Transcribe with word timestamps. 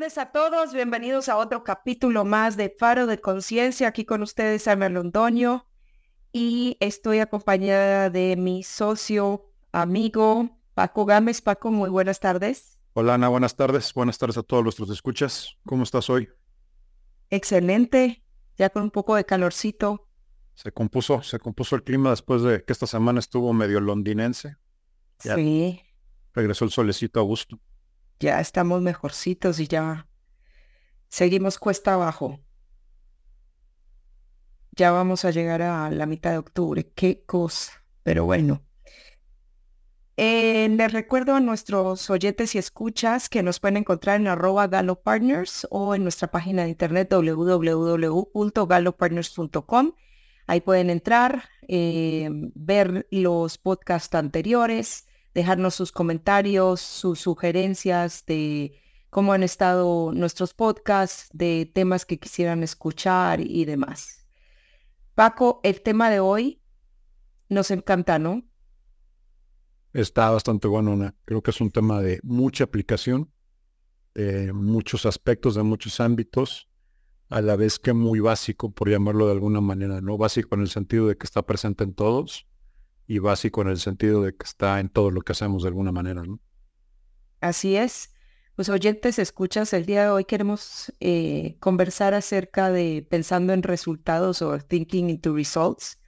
tardes 0.00 0.16
a 0.16 0.32
todos, 0.32 0.72
bienvenidos 0.72 1.28
a 1.28 1.36
otro 1.36 1.62
capítulo 1.62 2.24
más 2.24 2.56
de 2.56 2.74
Faro 2.78 3.06
de 3.06 3.20
Conciencia. 3.20 3.88
Aquí 3.88 4.06
con 4.06 4.22
ustedes, 4.22 4.66
Ana 4.66 4.88
Londoño, 4.88 5.66
y 6.32 6.78
estoy 6.80 7.18
acompañada 7.18 8.08
de 8.08 8.34
mi 8.36 8.62
socio, 8.62 9.52
amigo 9.72 10.58
Paco 10.72 11.04
Gámez. 11.04 11.42
Paco, 11.42 11.70
muy 11.70 11.90
buenas 11.90 12.18
tardes. 12.18 12.78
Hola 12.94 13.12
Ana, 13.12 13.28
buenas 13.28 13.56
tardes. 13.56 13.92
Buenas 13.92 14.16
tardes 14.16 14.38
a 14.38 14.42
todos 14.42 14.62
nuestros 14.62 14.88
escuchas. 14.88 15.58
¿Cómo 15.66 15.82
estás 15.82 16.08
hoy? 16.08 16.30
Excelente, 17.28 18.24
ya 18.56 18.70
con 18.70 18.84
un 18.84 18.90
poco 18.90 19.16
de 19.16 19.26
calorcito. 19.26 20.08
Se 20.54 20.72
compuso, 20.72 21.22
se 21.22 21.38
compuso 21.38 21.76
el 21.76 21.82
clima 21.82 22.08
después 22.08 22.40
de 22.40 22.64
que 22.64 22.72
esta 22.72 22.86
semana 22.86 23.18
estuvo 23.18 23.52
medio 23.52 23.80
londinense. 23.80 24.56
sí. 25.18 25.82
Regresó 26.32 26.64
el 26.64 26.70
solecito 26.70 27.20
a 27.20 27.22
gusto 27.22 27.60
ya 28.20 28.40
estamos 28.40 28.80
mejorcitos 28.82 29.58
y 29.58 29.66
ya 29.66 30.06
seguimos 31.08 31.58
cuesta 31.58 31.94
abajo. 31.94 32.38
Ya 34.76 34.92
vamos 34.92 35.24
a 35.24 35.30
llegar 35.30 35.62
a 35.62 35.90
la 35.90 36.06
mitad 36.06 36.30
de 36.30 36.38
octubre. 36.38 36.88
Qué 36.94 37.24
cosa. 37.24 37.72
Pero 38.04 38.24
bueno. 38.24 38.62
Eh, 40.16 40.68
les 40.68 40.92
recuerdo 40.92 41.34
a 41.34 41.40
nuestros 41.40 42.08
oyentes 42.10 42.54
y 42.54 42.58
escuchas 42.58 43.28
que 43.30 43.42
nos 43.42 43.58
pueden 43.58 43.78
encontrar 43.78 44.20
en 44.20 44.28
arroba 44.28 44.66
galopartners 44.66 45.66
o 45.70 45.94
en 45.94 46.02
nuestra 46.02 46.30
página 46.30 46.64
de 46.64 46.68
internet 46.68 47.10
www.galopartners.com. 47.10 49.92
Ahí 50.46 50.60
pueden 50.60 50.90
entrar, 50.90 51.44
eh, 51.68 52.28
ver 52.54 53.06
los 53.10 53.56
podcasts 53.56 54.14
anteriores, 54.14 55.06
dejarnos 55.34 55.74
sus 55.74 55.92
comentarios, 55.92 56.80
sus 56.80 57.20
sugerencias 57.20 58.24
de 58.26 58.80
cómo 59.10 59.32
han 59.32 59.42
estado 59.42 60.12
nuestros 60.12 60.54
podcasts, 60.54 61.28
de 61.32 61.70
temas 61.72 62.06
que 62.06 62.18
quisieran 62.18 62.62
escuchar 62.62 63.40
y 63.40 63.64
demás. 63.64 64.26
Paco, 65.14 65.60
el 65.64 65.82
tema 65.82 66.10
de 66.10 66.20
hoy 66.20 66.62
nos 67.48 67.70
encanta, 67.70 68.18
¿no? 68.18 68.44
Está 69.92 70.30
bastante 70.30 70.68
bueno, 70.68 71.12
Creo 71.24 71.42
que 71.42 71.50
es 71.50 71.60
un 71.60 71.70
tema 71.70 72.00
de 72.00 72.20
mucha 72.22 72.64
aplicación, 72.64 73.32
de 74.14 74.52
muchos 74.52 75.04
aspectos, 75.04 75.56
de 75.56 75.64
muchos 75.64 75.98
ámbitos, 75.98 76.68
a 77.28 77.40
la 77.40 77.56
vez 77.56 77.78
que 77.78 77.92
muy 77.92 78.20
básico, 78.20 78.72
por 78.72 78.88
llamarlo 78.88 79.26
de 79.26 79.32
alguna 79.32 79.60
manera, 79.60 80.00
¿no? 80.00 80.16
Básico 80.16 80.54
en 80.54 80.62
el 80.62 80.68
sentido 80.68 81.08
de 81.08 81.16
que 81.16 81.24
está 81.24 81.42
presente 81.42 81.82
en 81.82 81.94
todos, 81.94 82.46
y 83.10 83.18
básico 83.18 83.60
en 83.62 83.66
el 83.66 83.78
sentido 83.78 84.22
de 84.22 84.36
que 84.36 84.44
está 84.44 84.78
en 84.78 84.88
todo 84.88 85.10
lo 85.10 85.22
que 85.22 85.32
hacemos 85.32 85.64
de 85.64 85.68
alguna 85.68 85.90
manera, 85.90 86.22
¿no? 86.22 86.38
Así 87.40 87.74
es. 87.74 88.14
Pues 88.54 88.68
oyentes, 88.68 89.18
escuchas, 89.18 89.72
el 89.72 89.84
día 89.84 90.04
de 90.04 90.10
hoy 90.10 90.24
queremos 90.26 90.92
eh, 91.00 91.56
conversar 91.58 92.14
acerca 92.14 92.70
de 92.70 93.04
pensando 93.10 93.52
en 93.52 93.64
resultados 93.64 94.42
o 94.42 94.56
thinking 94.60 95.10
into 95.10 95.34
results. 95.34 95.98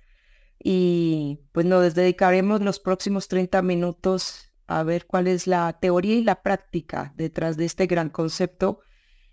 Y 0.62 1.40
pues 1.50 1.66
nos 1.66 1.92
dedicaremos 1.96 2.60
los 2.60 2.78
próximos 2.78 3.26
30 3.26 3.62
minutos 3.62 4.52
a 4.68 4.84
ver 4.84 5.08
cuál 5.08 5.26
es 5.26 5.48
la 5.48 5.76
teoría 5.80 6.14
y 6.14 6.22
la 6.22 6.40
práctica 6.40 7.14
detrás 7.16 7.56
de 7.56 7.64
este 7.64 7.88
gran 7.88 8.10
concepto 8.10 8.78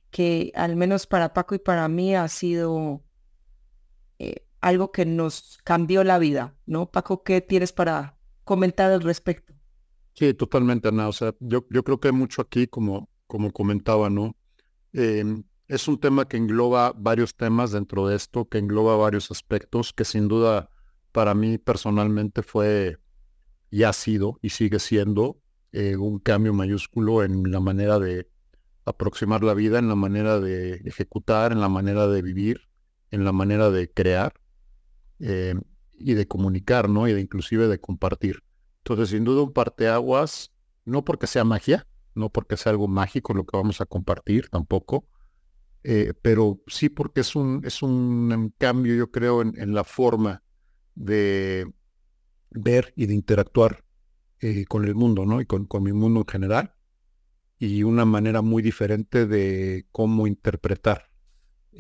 que 0.09 0.51
al 0.55 0.75
menos 0.75 1.05
para 1.05 1.35
Paco 1.35 1.53
y 1.53 1.59
para 1.59 1.87
mí 1.87 2.15
ha 2.15 2.27
sido 2.29 3.03
eh, 4.17 4.48
algo 4.61 4.91
que 4.91 5.05
nos 5.05 5.59
cambió 5.63 6.03
la 6.03 6.19
vida, 6.19 6.55
¿no? 6.65 6.91
Paco, 6.91 7.23
¿qué 7.23 7.41
tienes 7.41 7.71
para 7.71 8.17
comentar 8.43 8.91
al 8.91 9.01
respecto? 9.01 9.53
Sí, 10.13 10.33
totalmente, 10.33 10.89
Ana. 10.89 11.07
O 11.07 11.13
sea, 11.13 11.33
yo, 11.39 11.65
yo 11.69 11.83
creo 11.83 11.99
que 11.99 12.09
hay 12.09 12.13
mucho 12.13 12.41
aquí, 12.41 12.67
como, 12.67 13.09
como 13.27 13.51
comentaba, 13.51 14.09
¿no? 14.09 14.35
Em, 14.93 15.43
es 15.67 15.87
un 15.87 15.99
tema 15.99 16.27
que 16.27 16.37
engloba 16.37 16.93
varios 16.95 17.35
temas 17.35 17.71
dentro 17.71 18.07
de 18.07 18.15
esto, 18.15 18.49
que 18.49 18.57
engloba 18.57 18.97
varios 18.97 19.31
aspectos, 19.31 19.93
que 19.93 20.03
sin 20.03 20.27
duda 20.27 20.69
para 21.11 21.33
mí 21.35 21.57
personalmente 21.57 22.43
fue 22.43 22.97
y 23.71 23.83
ha 23.83 23.93
sido 23.93 24.39
y 24.41 24.49
sigue 24.49 24.79
siendo 24.79 25.39
eh, 25.71 25.95
un 25.95 26.19
cambio 26.19 26.53
mayúsculo 26.53 27.23
en 27.23 27.51
la 27.51 27.59
manera 27.59 27.99
de 27.99 28.27
aproximar 28.85 29.43
la 29.43 29.53
vida, 29.53 29.77
en 29.77 29.87
la 29.87 29.95
manera 29.95 30.39
de 30.39 30.81
ejecutar, 30.85 31.51
en 31.51 31.61
la 31.61 31.69
manera 31.69 32.07
de 32.07 32.21
vivir, 32.23 32.61
en 33.11 33.23
la 33.23 33.31
manera 33.31 33.69
de 33.69 33.91
crear. 33.91 34.33
Eh, 35.19 35.55
y 35.99 36.13
de 36.13 36.27
comunicar, 36.27 36.89
¿no? 36.89 37.07
Y 37.07 37.13
de 37.13 37.21
inclusive 37.21 37.67
de 37.67 37.79
compartir. 37.79 38.43
Entonces, 38.79 39.09
sin 39.09 39.25
duda 39.25 39.43
un 39.43 39.53
parteaguas, 39.53 40.51
no 40.85 41.03
porque 41.03 41.27
sea 41.27 41.43
magia, 41.43 41.85
no 42.15 42.29
porque 42.29 42.57
sea 42.57 42.71
algo 42.71 42.87
mágico 42.87 43.33
lo 43.33 43.45
que 43.45 43.57
vamos 43.57 43.81
a 43.81 43.85
compartir 43.85 44.49
tampoco, 44.49 45.07
eh, 45.83 46.13
pero 46.21 46.61
sí 46.67 46.89
porque 46.89 47.21
es 47.21 47.35
un, 47.35 47.61
es 47.65 47.81
un 47.81 48.53
cambio, 48.57 48.95
yo 48.95 49.11
creo, 49.11 49.41
en, 49.41 49.73
la 49.73 49.83
forma 49.83 50.41
de 50.95 51.71
ver 52.49 52.93
y 52.95 53.05
de 53.05 53.13
interactuar 53.13 53.83
eh, 54.39 54.65
con 54.65 54.85
el 54.85 54.95
mundo, 54.95 55.25
¿no? 55.25 55.41
Y 55.41 55.45
con, 55.45 55.65
con 55.65 55.83
mi 55.83 55.93
mundo 55.93 56.21
en 56.21 56.27
general, 56.27 56.73
y 57.59 57.83
una 57.83 58.05
manera 58.05 58.41
muy 58.41 58.63
diferente 58.63 59.25
de 59.25 59.85
cómo 59.91 60.27
interpretar 60.27 61.08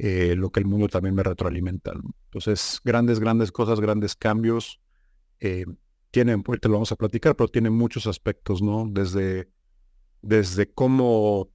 eh, 0.01 0.33
lo 0.37 0.49
que 0.49 0.61
el 0.61 0.65
mundo 0.65 0.87
también 0.87 1.13
me 1.13 1.23
retroalimenta. 1.23 1.91
Entonces, 2.25 2.79
grandes, 2.85 3.19
grandes 3.19 3.51
cosas, 3.51 3.81
grandes 3.81 4.15
cambios. 4.15 4.79
Eh, 5.41 5.65
tienen, 6.09 6.41
te 6.41 6.69
lo 6.69 6.75
vamos 6.75 6.93
a 6.93 6.95
platicar, 6.95 7.35
pero 7.35 7.49
tienen 7.49 7.73
muchos 7.73 8.07
aspectos, 8.07 8.61
¿no? 8.61 8.87
Desde, 8.89 9.49
desde 10.21 10.71
cómo 10.71 11.49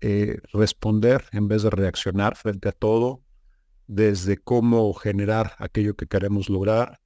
eh, 0.00 0.38
responder 0.52 1.26
en 1.30 1.46
vez 1.46 1.62
de 1.62 1.70
reaccionar 1.70 2.36
frente 2.36 2.68
a 2.68 2.72
todo, 2.72 3.22
desde 3.86 4.36
cómo 4.36 4.92
generar 4.92 5.52
aquello 5.58 5.94
que 5.94 6.08
queremos 6.08 6.50
lograr, 6.50 6.98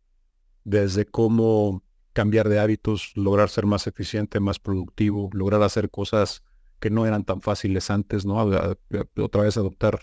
desde 0.64 1.04
cómo 1.04 1.84
cambiar 2.14 2.48
de 2.48 2.58
hábitos, 2.58 3.12
lograr 3.16 3.50
ser 3.50 3.66
más 3.66 3.86
eficiente, 3.86 4.40
más 4.40 4.58
productivo, 4.58 5.28
lograr 5.34 5.62
hacer 5.62 5.90
cosas 5.90 6.42
que 6.80 6.88
no 6.88 7.04
eran 7.04 7.24
tan 7.24 7.42
fáciles 7.42 7.90
antes, 7.90 8.24
¿no? 8.24 8.36
Otra 9.18 9.42
vez 9.42 9.58
adoptar 9.58 10.00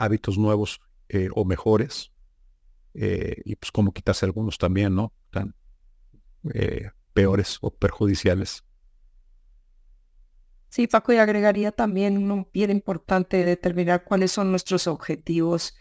hábitos 0.00 0.38
nuevos 0.38 0.80
eh, 1.10 1.28
o 1.34 1.44
mejores, 1.44 2.10
eh, 2.94 3.42
y 3.44 3.54
pues 3.56 3.70
como 3.70 3.92
quitarse 3.92 4.24
algunos 4.24 4.56
también, 4.56 4.94
¿no? 4.94 5.12
Tan 5.30 5.54
eh, 6.54 6.90
peores 7.12 7.58
o 7.60 7.70
perjudiciales. 7.70 8.64
Sí, 10.70 10.86
Paco, 10.86 11.12
y 11.12 11.16
agregaría 11.16 11.70
también 11.70 12.16
uno 12.16 12.48
bien 12.52 12.70
importante 12.70 13.44
determinar 13.44 14.04
cuáles 14.04 14.32
son 14.32 14.50
nuestros 14.50 14.86
objetivos 14.86 15.76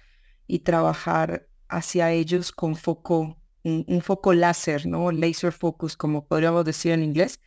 y 0.47 0.59
trabajar 0.59 1.47
hacia 1.69 2.11
ellos 2.11 2.51
con 2.51 2.75
foco, 2.75 3.41
un, 3.63 4.01
foco 4.01 4.33
láser, 4.33 4.85
¿no? 4.85 5.11
Laser 5.11 5.53
focus, 5.53 5.95
como 5.95 6.27
podríamos 6.27 6.65
decir 6.65 6.91
en 6.91 7.03
inglés. 7.03 7.39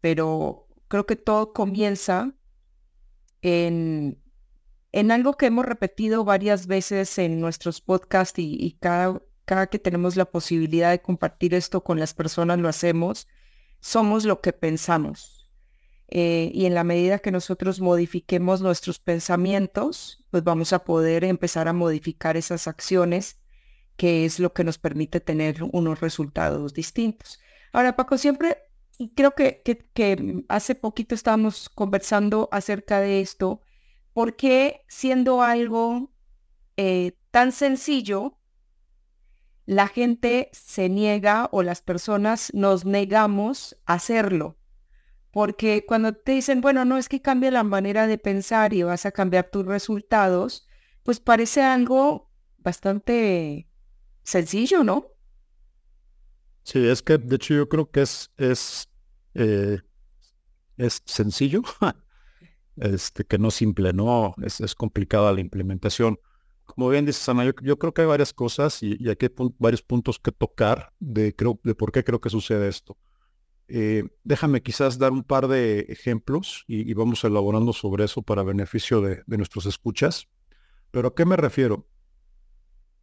pero 0.00 0.66
creo 0.88 1.06
que 1.06 1.16
todo 1.16 1.52
comienza 1.52 2.34
en 3.40 4.20
en 4.92 5.10
algo 5.10 5.34
que 5.34 5.46
hemos 5.46 5.66
repetido 5.66 6.24
varias 6.24 6.66
veces 6.66 7.18
en 7.18 7.40
nuestros 7.40 7.80
podcasts 7.80 8.38
y, 8.38 8.76
cada, 8.80 9.20
cada 9.44 9.66
que 9.66 9.78
tenemos 9.78 10.16
la 10.16 10.24
posibilidad 10.24 10.90
de 10.90 11.02
compartir 11.02 11.54
esto 11.54 11.84
con 11.84 11.98
las 11.98 12.14
personas 12.14 12.58
lo 12.58 12.68
hacemos, 12.68 13.28
somos 13.80 14.24
lo 14.24 14.40
que 14.40 14.52
pensamos. 14.52 15.50
Eh, 16.10 16.50
y 16.54 16.64
en 16.64 16.74
la 16.74 16.84
medida 16.84 17.18
que 17.18 17.30
nosotros 17.30 17.80
modifiquemos 17.80 18.62
nuestros 18.62 18.98
pensamientos, 18.98 20.24
pues 20.30 20.42
vamos 20.42 20.72
a 20.72 20.84
poder 20.84 21.22
empezar 21.22 21.68
a 21.68 21.74
modificar 21.74 22.38
esas 22.38 22.66
acciones, 22.66 23.38
que 23.96 24.24
es 24.24 24.38
lo 24.38 24.54
que 24.54 24.64
nos 24.64 24.78
permite 24.78 25.20
tener 25.20 25.62
unos 25.64 26.00
resultados 26.00 26.72
distintos. 26.72 27.40
Ahora, 27.72 27.94
Paco, 27.94 28.16
siempre, 28.16 28.56
creo 29.14 29.34
que, 29.34 29.60
que, 29.62 29.78
que 29.92 30.44
hace 30.48 30.74
poquito 30.74 31.14
estábamos 31.14 31.68
conversando 31.68 32.48
acerca 32.52 33.00
de 33.00 33.20
esto, 33.20 33.60
¿por 34.18 34.34
qué 34.34 34.84
siendo 34.88 35.42
algo 35.42 36.10
eh, 36.76 37.12
tan 37.30 37.52
sencillo, 37.52 38.36
la 39.64 39.86
gente 39.86 40.50
se 40.52 40.88
niega 40.88 41.48
o 41.52 41.62
las 41.62 41.82
personas 41.82 42.50
nos 42.52 42.84
negamos 42.84 43.76
a 43.86 43.94
hacerlo? 43.94 44.58
Porque 45.30 45.84
cuando 45.86 46.14
te 46.14 46.32
dicen, 46.32 46.60
bueno, 46.60 46.84
no 46.84 46.98
es 46.98 47.08
que 47.08 47.22
cambie 47.22 47.52
la 47.52 47.62
manera 47.62 48.08
de 48.08 48.18
pensar 48.18 48.74
y 48.74 48.82
vas 48.82 49.06
a 49.06 49.12
cambiar 49.12 49.50
tus 49.52 49.64
resultados, 49.64 50.66
pues 51.04 51.20
parece 51.20 51.62
algo 51.62 52.28
bastante 52.56 53.68
sencillo, 54.24 54.82
¿no? 54.82 55.12
Sí, 56.64 56.88
es 56.88 57.02
que 57.02 57.18
de 57.18 57.36
hecho 57.36 57.54
yo 57.54 57.68
creo 57.68 57.88
que 57.88 58.02
es, 58.02 58.32
es, 58.36 58.90
eh, 59.34 59.78
es 60.76 61.04
sencillo, 61.06 61.62
este, 62.80 63.24
que 63.24 63.38
no 63.38 63.50
simple, 63.50 63.92
¿no? 63.92 64.34
Es, 64.42 64.60
es 64.60 64.74
complicada 64.74 65.32
la 65.32 65.40
implementación. 65.40 66.18
Como 66.68 66.90
bien 66.90 67.06
dices, 67.06 67.26
Ana, 67.28 67.50
yo, 67.62 67.78
creo 67.78 67.94
que 67.94 68.02
hay 68.02 68.06
varias 68.06 68.34
cosas 68.34 68.82
y, 68.82 69.08
aquí 69.08 69.26
hay 69.26 69.32
varios 69.58 69.82
puntos 69.82 70.18
que 70.18 70.32
tocar 70.32 70.92
de, 71.00 71.34
creo, 71.34 71.58
de 71.64 71.74
por 71.74 71.92
qué 71.92 72.04
creo 72.04 72.20
que 72.20 72.28
sucede 72.28 72.68
esto. 72.68 72.98
Eh, 73.68 74.04
déjame 74.22 74.62
quizás 74.62 74.98
dar 74.98 75.12
un 75.12 75.24
par 75.24 75.48
de 75.48 75.80
ejemplos 75.88 76.64
y, 76.66 76.92
vamos 76.92 77.24
elaborando 77.24 77.72
sobre 77.72 78.04
eso 78.04 78.22
para 78.22 78.42
beneficio 78.42 79.00
de, 79.00 79.22
nuestros 79.26 79.64
escuchas. 79.64 80.28
Pero 80.90 81.08
¿a 81.08 81.14
qué 81.14 81.24
me 81.24 81.36
refiero? 81.36 81.86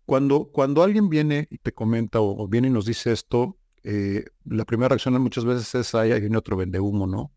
Cuando, 0.05 0.51
cuando 0.51 0.83
alguien 0.83 1.09
viene 1.09 1.47
y 1.49 1.57
te 1.57 1.73
comenta 1.73 2.21
o, 2.21 2.47
viene 2.47 2.67
y 2.67 2.71
nos 2.71 2.85
dice 2.85 3.11
esto, 3.11 3.57
eh, 3.83 4.25
la 4.45 4.65
primera 4.65 4.89
reacción 4.89 5.19
muchas 5.21 5.43
veces 5.43 5.73
es, 5.73 5.95
ahí 5.95 6.19
viene 6.19 6.37
otro 6.37 6.55
vende 6.55 6.79
humo, 6.79 7.07
¿no? 7.07 7.31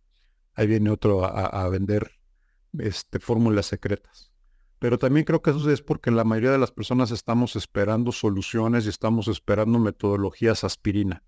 Ahí 0.55 0.67
viene 0.67 0.91
otro 0.91 1.25
a, 1.25 1.69
vender 1.69 2.18
este, 2.79 3.19
fórmulas 3.19 3.67
secretas. 3.67 4.32
Pero 4.79 4.99
también 4.99 5.25
creo 5.25 5.43
que 5.43 5.50
eso 5.50 5.70
es 5.70 5.82
porque 5.82 6.11
la 6.11 6.25
mayoría 6.25 6.53
de 6.53 6.59
las 6.59 6.70
personas 6.70 7.11
estamos 7.11 7.56
esperando 7.56 8.12
soluciones 8.12 8.87
y 8.87 8.88
estamos 8.88 9.26
esperando 9.29 9.79
metodologías 9.79 10.62
aspirina. 10.65 11.25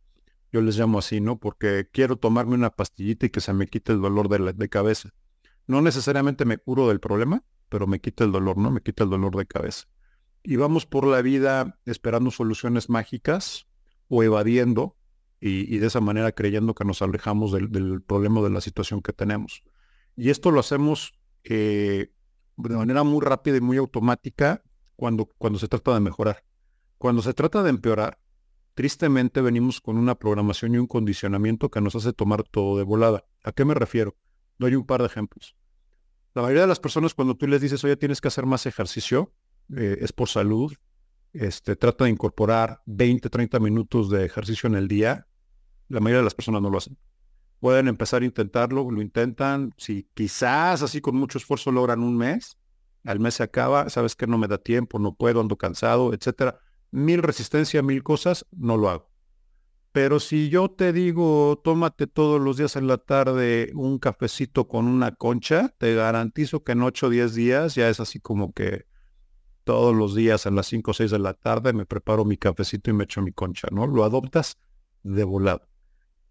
Yo 0.52 0.60
les 0.62 0.78
llamo 0.78 0.98
así, 0.98 1.20
¿no? 1.20 1.38
Porque 1.38 1.88
quiero 1.92 2.16
tomarme 2.16 2.54
una 2.54 2.70
pastillita 2.70 3.26
y 3.26 3.30
que 3.30 3.40
se 3.40 3.52
me 3.52 3.66
quite 3.66 3.92
el 3.92 4.00
dolor 4.00 4.28
de, 4.28 4.52
de 4.52 4.68
cabeza. 4.68 5.10
No 5.66 5.82
necesariamente 5.82 6.44
me 6.44 6.58
curo 6.58 6.88
del 6.88 7.00
problema, 7.00 7.44
pero 7.68 7.86
me 7.86 8.00
quita 8.00 8.24
el 8.24 8.32
dolor, 8.32 8.58
¿no? 8.58 8.70
Me 8.70 8.82
quita 8.82 9.04
el 9.04 9.10
dolor 9.10 9.36
de 9.36 9.46
cabeza. 9.46 9.86
Y 10.42 10.56
vamos 10.56 10.86
por 10.86 11.06
la 11.06 11.22
vida 11.22 11.78
esperando 11.86 12.30
soluciones 12.30 12.88
mágicas 12.88 13.66
o 14.08 14.22
evadiendo 14.22 14.96
y, 15.40 15.78
de 15.78 15.86
esa 15.86 16.00
manera 16.00 16.32
creyendo 16.32 16.74
que 16.74 16.84
nos 16.84 17.00
alejamos 17.00 17.52
del, 17.52 18.02
problema 18.02 18.42
de 18.42 18.50
la 18.50 18.60
situación 18.60 19.00
que 19.00 19.12
tenemos. 19.12 19.62
Y 20.16 20.30
esto 20.30 20.50
lo 20.50 20.60
hacemos 20.60 21.14
eh, 21.44 22.12
de 22.56 22.76
manera 22.76 23.02
muy 23.02 23.24
rápida 23.24 23.56
y 23.56 23.60
muy 23.60 23.76
automática 23.76 24.62
cuando, 24.96 25.26
cuando 25.38 25.58
se 25.58 25.68
trata 25.68 25.94
de 25.94 26.00
mejorar. 26.00 26.44
Cuando 26.98 27.22
se 27.22 27.32
trata 27.32 27.62
de 27.62 27.70
empeorar, 27.70 28.18
tristemente 28.74 29.40
venimos 29.40 29.80
con 29.80 29.96
una 29.96 30.14
programación 30.14 30.74
y 30.74 30.78
un 30.78 30.86
condicionamiento 30.86 31.70
que 31.70 31.80
nos 31.80 31.94
hace 31.94 32.12
tomar 32.12 32.42
todo 32.44 32.76
de 32.76 32.84
volada. 32.84 33.24
¿A 33.42 33.52
qué 33.52 33.64
me 33.64 33.74
refiero? 33.74 34.16
Doy 34.58 34.74
un 34.74 34.84
par 34.84 35.00
de 35.00 35.06
ejemplos. 35.06 35.56
La 36.34 36.42
mayoría 36.42 36.62
de 36.62 36.68
las 36.68 36.80
personas 36.80 37.14
cuando 37.14 37.34
tú 37.34 37.46
les 37.46 37.60
dices, 37.60 37.82
oye, 37.84 37.96
tienes 37.96 38.20
que 38.20 38.28
hacer 38.28 38.46
más 38.46 38.66
ejercicio, 38.66 39.32
eh, 39.76 39.98
es 40.00 40.12
por 40.12 40.28
salud, 40.28 40.74
este, 41.32 41.76
trata 41.76 42.04
de 42.04 42.10
incorporar 42.10 42.82
20, 42.86 43.30
30 43.30 43.58
minutos 43.60 44.10
de 44.10 44.24
ejercicio 44.24 44.66
en 44.66 44.74
el 44.74 44.86
día, 44.86 45.26
la 45.88 46.00
mayoría 46.00 46.18
de 46.18 46.24
las 46.24 46.34
personas 46.34 46.62
no 46.62 46.70
lo 46.70 46.78
hacen. 46.78 46.98
Pueden 47.60 47.88
empezar 47.88 48.22
a 48.22 48.24
intentarlo, 48.24 48.90
lo 48.90 49.02
intentan, 49.02 49.74
si 49.76 50.08
quizás 50.14 50.82
así 50.82 51.02
con 51.02 51.14
mucho 51.14 51.36
esfuerzo 51.36 51.70
logran 51.70 52.02
un 52.02 52.16
mes, 52.16 52.56
al 53.04 53.20
mes 53.20 53.34
se 53.34 53.42
acaba, 53.42 53.90
sabes 53.90 54.16
que 54.16 54.26
no 54.26 54.38
me 54.38 54.48
da 54.48 54.56
tiempo, 54.58 54.98
no 54.98 55.14
puedo, 55.14 55.40
ando 55.40 55.56
cansado, 55.56 56.14
etcétera. 56.14 56.58
Mil 56.90 57.22
resistencia, 57.22 57.82
mil 57.82 58.02
cosas, 58.02 58.46
no 58.50 58.78
lo 58.78 58.88
hago. 58.88 59.10
Pero 59.92 60.20
si 60.20 60.48
yo 60.48 60.70
te 60.70 60.92
digo, 60.92 61.60
tómate 61.62 62.06
todos 62.06 62.40
los 62.40 62.56
días 62.56 62.76
en 62.76 62.86
la 62.86 62.96
tarde 62.96 63.72
un 63.74 63.98
cafecito 63.98 64.66
con 64.66 64.86
una 64.86 65.14
concha, 65.14 65.74
te 65.78 65.94
garantizo 65.94 66.62
que 66.64 66.72
en 66.72 66.82
8 66.82 67.06
o 67.06 67.10
10 67.10 67.34
días 67.34 67.74
ya 67.74 67.88
es 67.88 68.00
así 68.00 68.20
como 68.20 68.52
que 68.52 68.86
todos 69.64 69.94
los 69.94 70.14
días 70.14 70.46
a 70.46 70.50
las 70.50 70.66
5 70.66 70.92
o 70.92 70.94
6 70.94 71.10
de 71.10 71.18
la 71.18 71.34
tarde 71.34 71.72
me 71.72 71.86
preparo 71.86 72.24
mi 72.24 72.36
cafecito 72.36 72.90
y 72.90 72.94
me 72.94 73.04
echo 73.04 73.20
mi 73.20 73.32
concha, 73.32 73.68
¿no? 73.72 73.86
Lo 73.86 74.04
adoptas 74.04 74.58
de 75.02 75.24
volado 75.24 75.69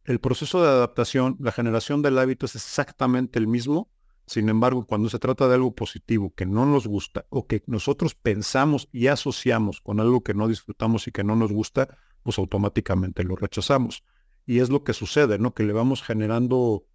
el 0.10 0.20
proceso 0.20 0.64
de 0.64 0.70
adaptación, 0.70 1.38
la 1.40 1.52
generación 1.52 2.02
del 2.02 2.18
hábito 2.18 2.48
es 2.48 2.56
exactamente 2.56 3.38
el 3.38 3.46
mismo. 3.46 3.92
Sin 4.26 4.50
embargo, 4.50 4.88
cuando 4.88 5.08
se 5.08 5.20
trata 5.20 5.48
de 5.48 5.54
algo 5.54 5.76
positivo 5.76 6.34
que 6.36 6.48
no 6.48 6.66
nos 6.66 6.88
gusta 6.88 7.28
o 7.30 7.46
que 7.46 7.62
nosotros 7.68 8.16
pensamos 8.16 8.90
y 8.92 9.06
asociamos 9.06 9.82
con 9.82 10.00
algo 10.00 10.24
que 10.24 10.34
no 10.34 10.48
disfrutamos 10.48 11.08
y 11.08 11.12
que 11.12 11.24
no 11.24 11.36
nos 11.36 11.52
gusta, 11.52 11.96
pues 12.24 12.40
automáticamente 12.40 13.24
lo 13.24 13.36
rechazamos. 13.36 14.04
Y 14.48 14.62
es 14.62 14.72
lo 14.72 14.84
que 14.84 14.94
sucede, 14.94 15.38
¿no? 15.38 15.54
Que 15.54 15.62
le 15.62 15.74
vamos 15.74 16.02
generando 16.02 16.88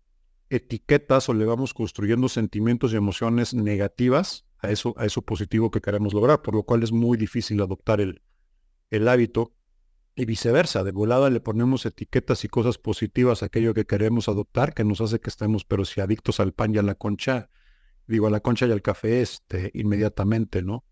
etiquetas 0.50 1.28
o 1.28 1.34
le 1.34 1.44
vamos 1.44 1.72
construyendo 1.72 2.28
sentimientos 2.28 2.92
y 2.92 2.96
emociones 2.96 3.54
negativas 3.54 4.44
a 4.58 4.72
eso, 4.72 4.92
a 4.96 5.04
eso 5.04 5.22
positivo 5.22 5.70
que 5.70 5.80
queremos 5.80 6.14
lograr, 6.14 6.42
por 6.42 6.56
lo 6.56 6.64
cual 6.64 6.82
es 6.82 6.90
muy 6.90 7.16
difícil 7.16 7.62
adoptar 7.62 8.00
el, 8.00 8.22
el 8.90 9.06
hábito 9.06 9.52
y 10.16 10.24
viceversa, 10.26 10.84
de 10.84 10.92
volada 10.92 11.28
le 11.30 11.40
ponemos 11.40 11.86
etiquetas 11.86 12.44
y 12.44 12.48
cosas 12.48 12.78
positivas 12.78 13.42
a 13.42 13.46
aquello 13.46 13.74
que 13.74 13.84
queremos 13.84 14.28
adoptar, 14.28 14.74
que 14.74 14.84
nos 14.84 15.00
hace 15.00 15.20
que 15.20 15.30
estemos, 15.30 15.64
pero 15.64 15.84
si 15.84 16.00
adictos 16.00 16.38
al 16.40 16.52
pan 16.52 16.74
y 16.74 16.78
a 16.78 16.82
la 16.82 16.94
concha, 16.94 17.50
digo, 18.06 18.28
a 18.28 18.30
la 18.30 18.40
concha 18.40 18.66
y 18.66 18.72
al 18.72 18.82
café, 18.82 19.22
este, 19.22 19.70
inmediatamente, 19.74 20.62
¿no? 20.62 20.84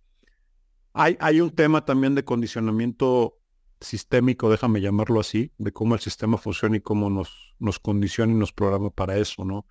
Hay, 0.93 1.17
hay 1.21 1.41
un 1.41 1.51
tema 1.51 1.85
también 1.85 2.15
de 2.15 2.25
condicionamiento 2.25 3.39
sistémico, 3.81 4.51
déjame 4.51 4.81
llamarlo 4.81 5.21
así, 5.21 5.53
de 5.57 5.73
cómo 5.73 5.95
el 5.95 6.01
sistema 6.01 6.37
funciona 6.37 6.77
y 6.77 6.81
cómo 6.81 7.09
nos, 7.09 7.55
nos 7.59 7.79
condiciona 7.79 8.33
y 8.33 8.37
nos 8.37 8.53
programa 8.53 8.91
para 8.91 9.17
eso, 9.19 9.45
¿no? 9.45 9.67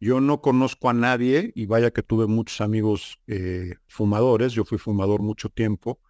Yo 0.00 0.20
no 0.20 0.40
conozco 0.40 0.88
a 0.88 0.94
nadie, 0.94 1.52
y 1.54 1.66
vaya 1.66 1.90
que 1.90 2.02
tuve 2.02 2.26
muchos 2.26 2.60
amigos 2.60 3.20
eh, 3.26 3.74
fumadores, 3.88 4.52
yo 4.52 4.64
fui 4.64 4.78
fumador 4.78 5.20
mucho 5.22 5.50
tiempo, 5.50 6.00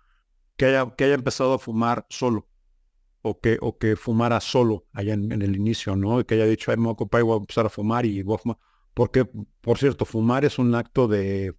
que 0.56 0.66
haya, 0.66 0.94
que 0.96 1.04
haya 1.04 1.14
empezado 1.14 1.54
a 1.54 1.58
fumar 1.58 2.06
solo 2.08 2.48
o 3.28 3.40
que, 3.40 3.58
o 3.60 3.76
que 3.76 3.96
fumara 3.96 4.40
solo 4.40 4.86
allá 4.92 5.14
en, 5.14 5.42
el 5.42 5.56
inicio, 5.56 5.96
¿no? 5.96 6.24
que 6.24 6.36
haya 6.36 6.46
dicho, 6.46 6.70
ay, 6.70 6.76
me 6.76 6.84
voy 6.84 6.90
a 6.90 6.92
ocupar 6.92 7.20
y 7.20 7.24
voy 7.24 7.34
a 7.34 7.38
empezar 7.38 7.66
a 7.66 7.68
fumar 7.68 8.06
y 8.06 8.22
voy 8.22 8.36
a 8.36 8.38
fumar. 8.38 8.58
Porque, 8.94 9.28
por 9.60 9.78
cierto, 9.78 10.04
fumar 10.04 10.44
es 10.44 10.58
un 10.58 10.74
acto 10.74 11.08
de, 11.08 11.54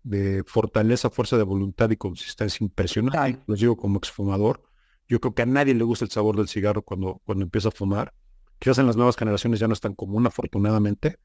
fortaleza, 0.47 1.09
fuerza 1.09 1.37
de 1.37 1.43
voluntad 1.43 1.89
y 1.91 1.97
consistencia 1.97 2.63
impresionante. 2.63 3.43
Lo 3.45 3.55
digo 3.55 3.75
como 3.75 3.97
exfumador. 3.97 4.63
Yo 5.07 5.19
creo 5.19 5.35
que 5.35 5.41
a 5.43 5.45
nadie 5.45 5.75
le 5.75 5.83
gusta 5.83 6.05
el 6.05 6.11
sabor 6.11 6.37
del 6.37 6.47
cigarro 6.47 6.81
cuando, 6.81 7.21
cuando 7.25 7.43
empieza 7.43 7.67
a 7.67 7.71
fumar. 7.71 8.13
Quizás 8.59 8.79
en 8.79 8.87
las 8.87 8.95
nuevas 8.95 9.17
generaciones 9.17 9.59
ya 9.59 9.67
no 9.67 9.73
es 9.73 9.81
tan 9.81 9.93
común, 9.93 10.25
afortunadamente. 10.25 11.19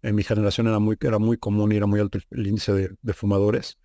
En 0.00 0.14
mi 0.16 0.24
generación 0.24 0.66
era 0.66 0.78
muy, 0.78 0.96
era 1.00 1.18
muy 1.18 1.36
común 1.36 1.70
y 1.70 1.76
era 1.76 1.86
muy 1.86 2.00
alto 2.00 2.18
el, 2.30 2.46
índice 2.46 2.72
de, 2.72 2.96
de 3.00 3.12
fumadores 3.12 3.78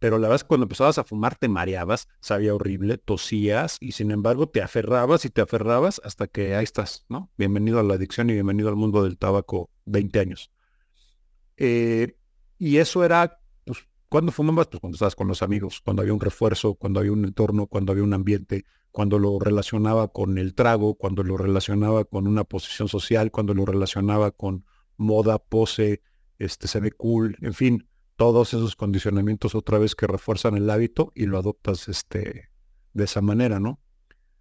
pero 0.00 0.18
la 0.18 0.22
verdad 0.22 0.36
es 0.36 0.44
que 0.44 0.48
cuando 0.48 0.64
empezabas 0.64 0.98
a 0.98 1.04
fumar 1.04 1.36
te 1.36 1.48
mareabas, 1.48 2.08
sabía 2.20 2.54
horrible, 2.54 2.96
tosías 2.96 3.76
y 3.80 3.92
sin 3.92 4.10
embargo 4.10 4.48
te 4.48 4.62
aferrabas 4.62 5.26
y 5.26 5.30
te 5.30 5.42
aferrabas 5.42 6.00
hasta 6.02 6.26
que 6.26 6.56
ahí 6.56 6.64
estás, 6.64 7.04
¿no? 7.10 7.30
Bienvenido 7.36 7.78
a 7.78 7.82
la 7.82 7.94
adicción 7.94 8.30
y 8.30 8.32
bienvenido 8.32 8.70
al 8.70 8.76
mundo 8.76 9.04
del 9.04 9.18
tabaco 9.18 9.70
20 9.84 10.18
años. 10.18 10.50
Eh, 11.58 12.16
y 12.58 12.78
eso 12.78 13.04
era, 13.04 13.40
pues, 13.64 13.80
¿cuándo 14.08 14.32
fumabas? 14.32 14.68
Pues 14.68 14.80
cuando 14.80 14.96
estabas 14.96 15.14
con 15.14 15.28
los 15.28 15.42
amigos, 15.42 15.82
cuando 15.84 16.00
había 16.00 16.14
un 16.14 16.20
refuerzo, 16.20 16.74
cuando 16.74 17.00
había 17.00 17.12
un 17.12 17.26
entorno, 17.26 17.66
cuando 17.66 17.92
había 17.92 18.04
un 18.04 18.14
ambiente, 18.14 18.64
cuando 18.90 19.18
lo 19.18 19.38
relacionaba 19.38 20.08
con 20.08 20.38
el 20.38 20.54
trago, 20.54 20.94
cuando 20.94 21.22
lo 21.22 21.36
relacionaba 21.36 22.06
con 22.06 22.26
una 22.26 22.44
posición 22.44 22.88
social, 22.88 23.30
cuando 23.30 23.52
lo 23.52 23.66
relacionaba 23.66 24.30
con 24.30 24.64
moda, 24.96 25.38
pose, 25.38 26.00
este, 26.38 26.68
se 26.68 26.80
ve 26.80 26.90
cool, 26.90 27.36
en 27.42 27.52
fin, 27.52 27.89
todos 28.20 28.52
esos 28.52 28.76
condicionamientos 28.76 29.54
otra 29.54 29.78
vez 29.78 29.94
que 29.94 30.06
refuerzan 30.06 30.54
el 30.54 30.68
hábito 30.68 31.10
y 31.14 31.24
lo 31.24 31.38
adoptas 31.38 31.88
este, 31.88 32.50
de 32.92 33.04
esa 33.04 33.22
manera, 33.22 33.60
¿no? 33.60 33.80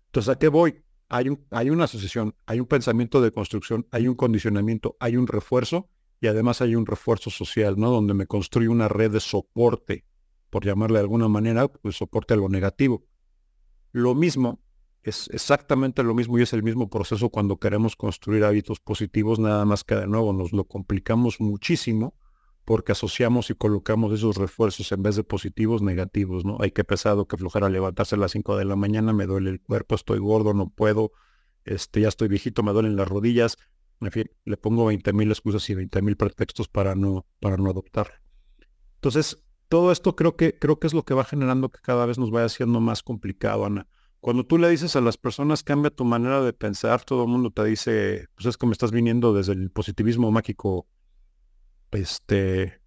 Entonces, 0.07 0.35
¿a 0.35 0.37
qué 0.37 0.49
voy? 0.49 0.83
Hay, 1.07 1.29
un, 1.29 1.45
hay 1.49 1.69
una 1.69 1.85
asociación, 1.85 2.35
hay 2.45 2.59
un 2.59 2.65
pensamiento 2.65 3.21
de 3.21 3.31
construcción, 3.31 3.87
hay 3.91 4.09
un 4.09 4.15
condicionamiento, 4.15 4.97
hay 4.99 5.15
un 5.15 5.27
refuerzo 5.27 5.87
y 6.19 6.27
además 6.27 6.59
hay 6.61 6.75
un 6.75 6.85
refuerzo 6.85 7.29
social, 7.29 7.75
¿no? 7.77 7.89
Donde 7.89 8.13
me 8.13 8.27
construyo 8.27 8.69
una 8.69 8.89
red 8.89 9.11
de 9.11 9.21
soporte, 9.21 10.03
por 10.49 10.65
llamarle 10.65 10.97
de 10.97 11.03
alguna 11.03 11.29
manera, 11.29 11.69
pues 11.69 11.95
soporte 11.95 12.33
a 12.33 12.37
lo 12.37 12.49
negativo. 12.49 13.05
Lo 13.93 14.13
mismo, 14.13 14.59
es 15.03 15.29
exactamente 15.29 16.03
lo 16.03 16.13
mismo 16.13 16.37
y 16.37 16.41
es 16.41 16.51
el 16.51 16.63
mismo 16.63 16.89
proceso 16.89 17.29
cuando 17.29 17.59
queremos 17.59 17.95
construir 17.95 18.43
hábitos 18.43 18.81
positivos, 18.81 19.39
nada 19.39 19.63
más 19.63 19.85
que 19.85 19.95
de 19.95 20.05
nuevo 20.05 20.33
nos 20.33 20.51
lo 20.51 20.65
complicamos 20.65 21.39
muchísimo 21.39 22.18
porque 22.69 22.91
asociamos 22.91 23.49
y 23.49 23.55
colocamos 23.55 24.13
esos 24.13 24.37
refuerzos 24.37 24.91
en 24.91 25.01
vez 25.01 25.15
de 25.15 25.23
positivos, 25.23 25.81
negativos, 25.81 26.45
¿no? 26.45 26.57
Hay 26.59 26.69
que 26.69 26.83
pesado, 26.83 27.27
que 27.27 27.35
flojera 27.35 27.67
levantarse 27.67 28.13
a 28.13 28.19
las 28.19 28.29
5 28.29 28.57
de 28.57 28.65
la 28.65 28.75
mañana, 28.75 29.11
me 29.11 29.25
duele 29.25 29.49
el 29.49 29.59
cuerpo, 29.59 29.95
estoy 29.95 30.19
gordo, 30.19 30.53
no 30.53 30.69
puedo, 30.69 31.11
este, 31.65 32.01
ya 32.01 32.09
estoy 32.09 32.27
viejito, 32.27 32.61
me 32.61 32.71
duelen 32.71 32.95
las 32.95 33.07
rodillas, 33.07 33.57
en 34.01 34.11
fin, 34.11 34.29
le 34.45 34.55
pongo 34.55 34.85
20 34.85 35.13
mil 35.13 35.31
excusas 35.31 35.67
y 35.71 35.73
20 35.73 36.03
mil 36.03 36.15
pretextos 36.15 36.67
para 36.67 36.93
no, 36.93 37.25
para 37.39 37.57
no 37.57 37.71
adoptar. 37.71 38.21
Entonces, 38.97 39.43
todo 39.67 39.91
esto 39.91 40.15
creo 40.15 40.35
que, 40.35 40.59
creo 40.59 40.79
que 40.79 40.85
es 40.85 40.93
lo 40.93 41.01
que 41.01 41.15
va 41.15 41.23
generando 41.23 41.69
que 41.69 41.79
cada 41.81 42.05
vez 42.05 42.19
nos 42.19 42.29
vaya 42.29 42.49
siendo 42.49 42.79
más 42.79 43.01
complicado, 43.01 43.65
Ana. 43.65 43.87
Cuando 44.19 44.45
tú 44.45 44.59
le 44.59 44.69
dices 44.69 44.95
a 44.95 45.01
las 45.01 45.17
personas 45.17 45.63
cambia 45.63 45.89
tu 45.89 46.05
manera 46.05 46.43
de 46.43 46.53
pensar, 46.53 47.03
todo 47.03 47.23
el 47.23 47.29
mundo 47.29 47.49
te 47.49 47.65
dice, 47.65 48.27
pues 48.35 48.45
es 48.45 48.57
como 48.57 48.73
estás 48.73 48.91
viniendo 48.91 49.33
desde 49.33 49.53
el 49.53 49.71
positivismo 49.71 50.29
mágico 50.29 50.85
este, 51.91 52.81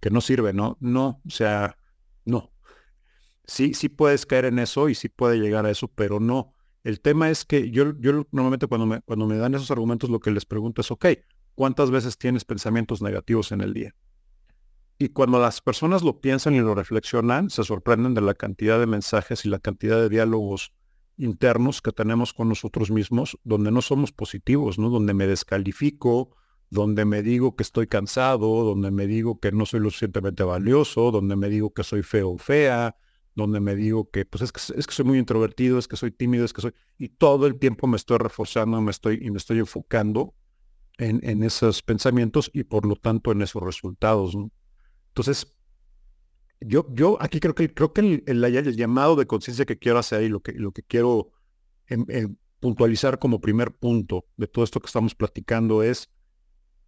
que 0.00 0.10
no 0.10 0.20
sirve, 0.20 0.52
¿no? 0.52 0.76
No, 0.80 1.20
o 1.26 1.30
sea, 1.30 1.78
no. 2.24 2.52
Sí, 3.46 3.74
sí 3.74 3.88
puedes 3.88 4.26
caer 4.26 4.46
en 4.46 4.58
eso 4.58 4.88
y 4.88 4.94
sí 4.94 5.08
puede 5.08 5.38
llegar 5.38 5.66
a 5.66 5.70
eso, 5.70 5.88
pero 5.88 6.20
no. 6.20 6.54
El 6.82 7.00
tema 7.00 7.30
es 7.30 7.44
que 7.44 7.70
yo, 7.70 7.94
yo 7.98 8.26
normalmente 8.30 8.66
cuando 8.66 8.86
me, 8.86 9.00
cuando 9.02 9.26
me 9.26 9.36
dan 9.36 9.54
esos 9.54 9.70
argumentos 9.70 10.10
lo 10.10 10.20
que 10.20 10.30
les 10.30 10.44
pregunto 10.44 10.82
es, 10.82 10.90
ok, 10.90 11.06
¿cuántas 11.54 11.90
veces 11.90 12.18
tienes 12.18 12.44
pensamientos 12.44 13.00
negativos 13.00 13.52
en 13.52 13.60
el 13.62 13.72
día? 13.72 13.94
Y 14.98 15.08
cuando 15.08 15.40
las 15.40 15.60
personas 15.60 16.02
lo 16.02 16.20
piensan 16.20 16.54
y 16.54 16.60
lo 16.60 16.74
reflexionan, 16.74 17.50
se 17.50 17.64
sorprenden 17.64 18.14
de 18.14 18.20
la 18.20 18.34
cantidad 18.34 18.78
de 18.78 18.86
mensajes 18.86 19.44
y 19.44 19.48
la 19.48 19.58
cantidad 19.58 19.98
de 19.98 20.08
diálogos 20.08 20.72
internos 21.16 21.80
que 21.80 21.92
tenemos 21.92 22.32
con 22.32 22.48
nosotros 22.48 22.90
mismos, 22.90 23.38
donde 23.44 23.70
no 23.70 23.82
somos 23.82 24.12
positivos, 24.12 24.78
¿no? 24.78 24.90
Donde 24.90 25.14
me 25.14 25.26
descalifico, 25.26 26.36
donde 26.74 27.04
me 27.04 27.22
digo 27.22 27.54
que 27.54 27.62
estoy 27.62 27.86
cansado, 27.86 28.64
donde 28.64 28.90
me 28.90 29.06
digo 29.06 29.38
que 29.38 29.52
no 29.52 29.64
soy 29.64 29.78
lo 29.78 29.90
suficientemente 29.90 30.42
valioso, 30.42 31.12
donde 31.12 31.36
me 31.36 31.48
digo 31.48 31.72
que 31.72 31.84
soy 31.84 32.02
feo 32.02 32.30
o 32.30 32.38
fea, 32.38 32.96
donde 33.36 33.60
me 33.60 33.76
digo 33.76 34.10
que 34.10 34.24
pues 34.26 34.42
es 34.42 34.50
que, 34.50 34.60
es 34.78 34.86
que 34.86 34.92
soy 34.92 35.04
muy 35.04 35.18
introvertido, 35.18 35.78
es 35.78 35.86
que 35.86 35.96
soy 35.96 36.10
tímido, 36.10 36.44
es 36.44 36.52
que 36.52 36.62
soy... 36.62 36.74
Y 36.98 37.10
todo 37.10 37.46
el 37.46 37.60
tiempo 37.60 37.86
me 37.86 37.96
estoy 37.96 38.18
reforzando 38.18 38.80
me 38.80 38.90
estoy, 38.90 39.20
y 39.22 39.30
me 39.30 39.38
estoy 39.38 39.60
enfocando 39.60 40.34
en, 40.98 41.20
en 41.22 41.44
esos 41.44 41.80
pensamientos 41.80 42.50
y 42.52 42.64
por 42.64 42.86
lo 42.86 42.96
tanto 42.96 43.30
en 43.30 43.42
esos 43.42 43.62
resultados. 43.62 44.36
Entonces, 45.08 45.56
yo, 46.60 46.88
yo 46.92 47.18
aquí 47.20 47.38
creo 47.38 47.54
que, 47.54 47.72
creo 47.72 47.92
que 47.92 48.00
el, 48.00 48.24
el, 48.26 48.76
llamado 48.76 49.14
de 49.14 49.26
conciencia 49.26 49.64
que 49.64 49.78
quiero 49.78 50.00
hacer 50.00 50.24
y 50.24 50.28
lo 50.28 50.40
que, 50.40 50.52
lo 50.54 50.72
que 50.72 50.82
quiero 50.82 51.30
em, 51.86 52.04
em, 52.08 52.36
puntualizar 52.58 53.20
como 53.20 53.40
primer 53.40 53.76
punto 53.76 54.24
de 54.36 54.48
todo 54.48 54.64
esto 54.64 54.80
que 54.80 54.86
estamos 54.86 55.14
platicando 55.14 55.84
es, 55.84 56.10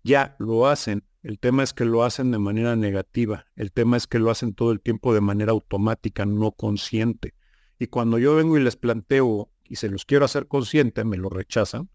ya 0.06 0.36
lo 0.38 0.68
hacen, 0.68 1.04
el 1.22 1.38
tema 1.38 1.62
es 1.64 1.72
que 1.72 1.84
lo 1.84 2.04
hacen 2.04 2.30
de 2.30 2.38
manera 2.38 2.76
negativa, 2.76 3.46
el 3.56 3.72
tema 3.72 3.96
es 3.96 4.06
que 4.06 4.20
lo 4.20 4.30
hacen 4.30 4.54
todo 4.54 4.70
el 4.70 4.80
tiempo 4.80 5.12
de 5.12 5.20
manera 5.20 5.52
automática, 5.52 6.24
no 6.24 6.52
consciente. 6.52 7.34
Y 7.78 7.88
cuando 7.88 8.18
yo 8.18 8.36
vengo 8.36 8.56
y 8.56 8.62
les 8.62 8.76
planteo 8.76 9.50
y 9.64 9.76
se 9.76 9.88
los 9.88 10.04
quiero 10.04 10.24
hacer 10.24 10.46
consciente, 10.46 11.04
me 11.04 11.16
lo 11.16 11.28
rechazan, 11.28 11.90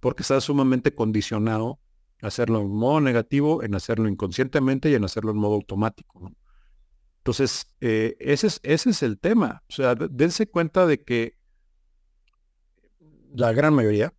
porque 0.00 0.22
está 0.22 0.40
sumamente 0.40 0.94
condicionado 0.94 1.80
a 2.22 2.28
hacerlo 2.28 2.60
en 2.60 2.70
modo 2.70 3.00
negativo, 3.00 3.62
en 3.62 3.74
hacerlo 3.74 4.08
inconscientemente 4.08 4.90
y 4.90 4.94
en 4.94 5.04
hacerlo 5.04 5.32
en 5.32 5.38
modo 5.38 5.54
automático. 5.54 6.32
Entonces, 7.18 7.66
eh, 7.80 8.16
ese, 8.20 8.46
es, 8.46 8.60
ese 8.62 8.90
es 8.90 9.02
el 9.02 9.18
tema. 9.18 9.64
O 9.68 9.72
sea, 9.72 9.94
dense 9.94 10.48
cuenta 10.48 10.86
de 10.86 11.02
que 11.02 11.36
la 13.34 13.52
gran 13.52 13.74
mayoría, 13.74 14.14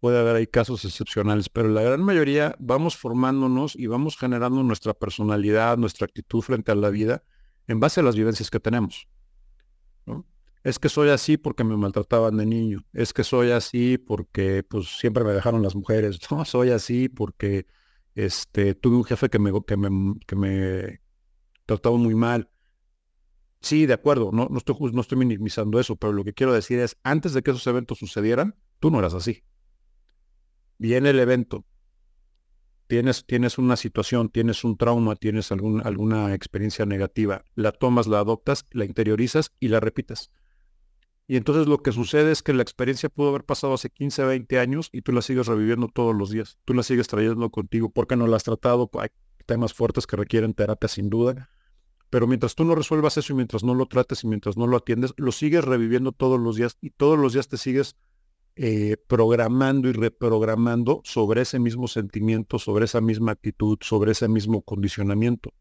puede 0.00 0.18
haber 0.18 0.36
ahí 0.36 0.46
casos 0.46 0.84
excepcionales, 0.84 1.48
pero 1.48 1.68
la 1.68 1.82
gran 1.82 2.02
mayoría 2.02 2.54
vamos 2.58 2.96
formándonos 2.96 3.76
y 3.76 3.86
vamos 3.86 4.16
generando 4.16 4.62
nuestra 4.62 4.94
personalidad, 4.94 5.78
nuestra 5.78 6.04
actitud 6.06 6.40
frente 6.42 6.72
a 6.72 6.74
la 6.74 6.90
vida 6.90 7.22
en 7.66 7.80
base 7.80 8.00
a 8.00 8.02
las 8.02 8.16
vivencias 8.16 8.50
que 8.50 8.60
tenemos. 8.60 9.08
Es 10.62 10.80
que 10.80 10.88
soy 10.88 11.10
así 11.10 11.36
porque 11.36 11.62
me 11.62 11.76
maltrataban 11.76 12.36
de 12.36 12.44
niño. 12.44 12.84
Es 12.92 13.12
que 13.12 13.22
soy 13.22 13.52
así 13.52 13.98
porque 13.98 14.64
pues 14.64 14.98
siempre 14.98 15.22
me 15.22 15.32
dejaron 15.32 15.62
las 15.62 15.76
mujeres. 15.76 16.18
No, 16.30 16.44
soy 16.44 16.70
así 16.70 17.08
porque 17.08 17.66
este, 18.16 18.74
tuve 18.74 18.96
un 18.96 19.04
jefe 19.04 19.28
que 19.28 19.38
me, 19.38 19.52
que 19.64 19.76
me, 19.76 20.18
que 20.26 20.34
me 20.34 21.00
tratado 21.66 21.96
muy 21.98 22.16
mal. 22.16 22.50
Sí, 23.60 23.86
de 23.86 23.94
acuerdo, 23.94 24.30
no, 24.32 24.48
no, 24.50 24.58
estoy, 24.58 24.76
no 24.92 25.00
estoy 25.00 25.18
minimizando 25.18 25.78
eso, 25.78 25.96
pero 25.96 26.12
lo 26.12 26.24
que 26.24 26.34
quiero 26.34 26.52
decir 26.52 26.78
es, 26.78 26.96
antes 27.02 27.32
de 27.32 27.42
que 27.42 27.52
esos 27.52 27.66
eventos 27.66 27.98
sucedieran, 27.98 28.56
tú 28.80 28.90
no 28.90 28.98
eras 28.98 29.14
así. 29.14 29.44
Viene 30.78 31.10
el 31.10 31.18
evento, 31.18 31.64
tienes, 32.86 33.24
tienes 33.26 33.58
una 33.58 33.76
situación, 33.76 34.28
tienes 34.28 34.64
un 34.64 34.76
trauma, 34.76 35.16
tienes 35.16 35.52
algún, 35.52 35.84
alguna 35.86 36.34
experiencia 36.34 36.86
negativa, 36.86 37.44
la 37.54 37.72
tomas, 37.72 38.06
la 38.06 38.20
adoptas, 38.20 38.64
la 38.70 38.84
interiorizas 38.84 39.52
y 39.60 39.68
la 39.68 39.80
repites. 39.80 40.30
Y 41.28 41.36
entonces 41.36 41.66
lo 41.66 41.82
que 41.82 41.90
sucede 41.90 42.30
es 42.30 42.42
que 42.42 42.52
la 42.52 42.62
experiencia 42.62 43.08
pudo 43.08 43.30
haber 43.30 43.44
pasado 43.44 43.74
hace 43.74 43.90
15, 43.90 44.24
20 44.24 44.58
años 44.60 44.90
y 44.92 45.02
tú 45.02 45.12
la 45.12 45.22
sigues 45.22 45.46
reviviendo 45.46 45.88
todos 45.88 46.14
los 46.14 46.30
días. 46.30 46.58
Tú 46.64 46.72
la 46.72 46.84
sigues 46.84 47.08
trayendo 47.08 47.50
contigo. 47.50 47.90
¿Por 47.90 48.06
qué 48.06 48.14
no 48.14 48.28
la 48.28 48.36
has 48.36 48.44
tratado? 48.44 48.88
Hay 49.00 49.08
temas 49.44 49.74
fuertes 49.74 50.06
que 50.06 50.16
requieren 50.16 50.54
terapia 50.54 50.88
sin 50.88 51.10
duda. 51.10 51.50
Pero 52.10 52.28
mientras 52.28 52.54
tú 52.54 52.64
no 52.64 52.76
resuelvas 52.76 53.16
eso 53.16 53.32
y 53.32 53.36
mientras 53.36 53.64
no 53.64 53.74
lo 53.74 53.86
trates 53.86 54.22
y 54.22 54.28
mientras 54.28 54.56
no 54.56 54.68
lo 54.68 54.76
atiendes, 54.76 55.14
lo 55.16 55.32
sigues 55.32 55.64
reviviendo 55.64 56.12
todos 56.12 56.38
los 56.38 56.54
días 56.54 56.78
y 56.80 56.90
todos 56.90 57.18
los 57.18 57.32
días 57.32 57.48
te 57.48 57.56
sigues 57.56 57.96
eh, 58.56 58.96
programando 59.06 59.88
y 59.88 59.92
reprogramando 59.92 61.02
sobre 61.04 61.42
ese 61.42 61.58
mismo 61.58 61.88
sentimiento, 61.88 62.58
sobre 62.58 62.86
esa 62.86 63.00
misma 63.00 63.32
actitud, 63.32 63.78
sobre 63.82 64.12
ese 64.12 64.28
mismo 64.28 64.62
condicionamiento. 64.62 65.52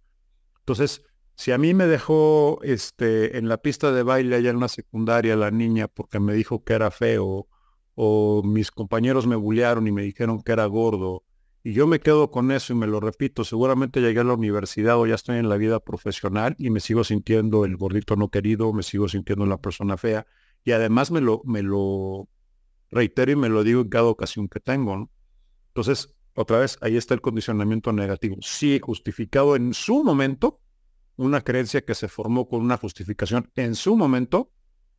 Entonces, 0.59 1.03
si 1.35 1.51
a 1.51 1.57
mí 1.57 1.73
me 1.73 1.87
dejó 1.87 2.59
este, 2.63 3.37
en 3.37 3.49
la 3.49 3.57
pista 3.57 3.91
de 3.91 4.03
baile 4.03 4.37
allá 4.37 4.49
en 4.49 4.59
la 4.59 4.69
secundaria 4.69 5.35
la 5.35 5.51
niña 5.51 5.87
porque 5.89 6.19
me 6.19 6.33
dijo 6.33 6.63
que 6.63 6.73
era 6.73 6.89
feo, 6.91 7.47
o 7.95 8.41
mis 8.43 8.71
compañeros 8.71 9.27
me 9.27 9.35
bullearon 9.35 9.87
y 9.87 9.91
me 9.91 10.03
dijeron 10.03 10.41
que 10.41 10.53
era 10.53 10.65
gordo, 10.65 11.23
y 11.63 11.73
yo 11.73 11.87
me 11.87 11.99
quedo 11.99 12.29
con 12.29 12.51
eso 12.51 12.73
y 12.73 12.75
me 12.75 12.85
lo 12.85 12.99
repito, 12.99 13.43
seguramente 13.43 13.99
llegué 13.99 14.19
a 14.19 14.23
la 14.23 14.35
universidad 14.35 14.99
o 14.99 15.07
ya 15.07 15.15
estoy 15.15 15.39
en 15.39 15.49
la 15.49 15.57
vida 15.57 15.79
profesional 15.79 16.55
y 16.59 16.69
me 16.69 16.79
sigo 16.79 17.03
sintiendo 17.03 17.65
el 17.65 17.75
gordito 17.75 18.15
no 18.15 18.29
querido, 18.29 18.71
me 18.71 18.83
sigo 18.83 19.07
sintiendo 19.07 19.47
la 19.47 19.57
persona 19.57 19.97
fea. 19.97 20.27
Y 20.63 20.73
además 20.73 21.09
me 21.09 21.21
lo, 21.21 21.41
me 21.43 21.63
lo 21.63 22.29
reitero 22.95 23.31
y 23.31 23.35
me 23.35 23.49
lo 23.49 23.63
digo 23.63 23.81
en 23.81 23.89
cada 23.89 24.05
ocasión 24.05 24.47
que 24.47 24.59
tengo. 24.59 25.09
Entonces, 25.67 26.15
otra 26.33 26.59
vez, 26.59 26.77
ahí 26.81 26.97
está 26.97 27.13
el 27.13 27.21
condicionamiento 27.21 27.93
negativo. 27.93 28.37
Sí, 28.41 28.79
justificado 28.81 29.55
en 29.55 29.73
su 29.73 30.03
momento, 30.03 30.59
una 31.17 31.41
creencia 31.41 31.85
que 31.85 31.93
se 31.93 32.07
formó 32.07 32.49
con 32.49 32.61
una 32.61 32.77
justificación 32.77 33.51
en 33.55 33.75
su 33.75 33.95
momento, 33.95 34.51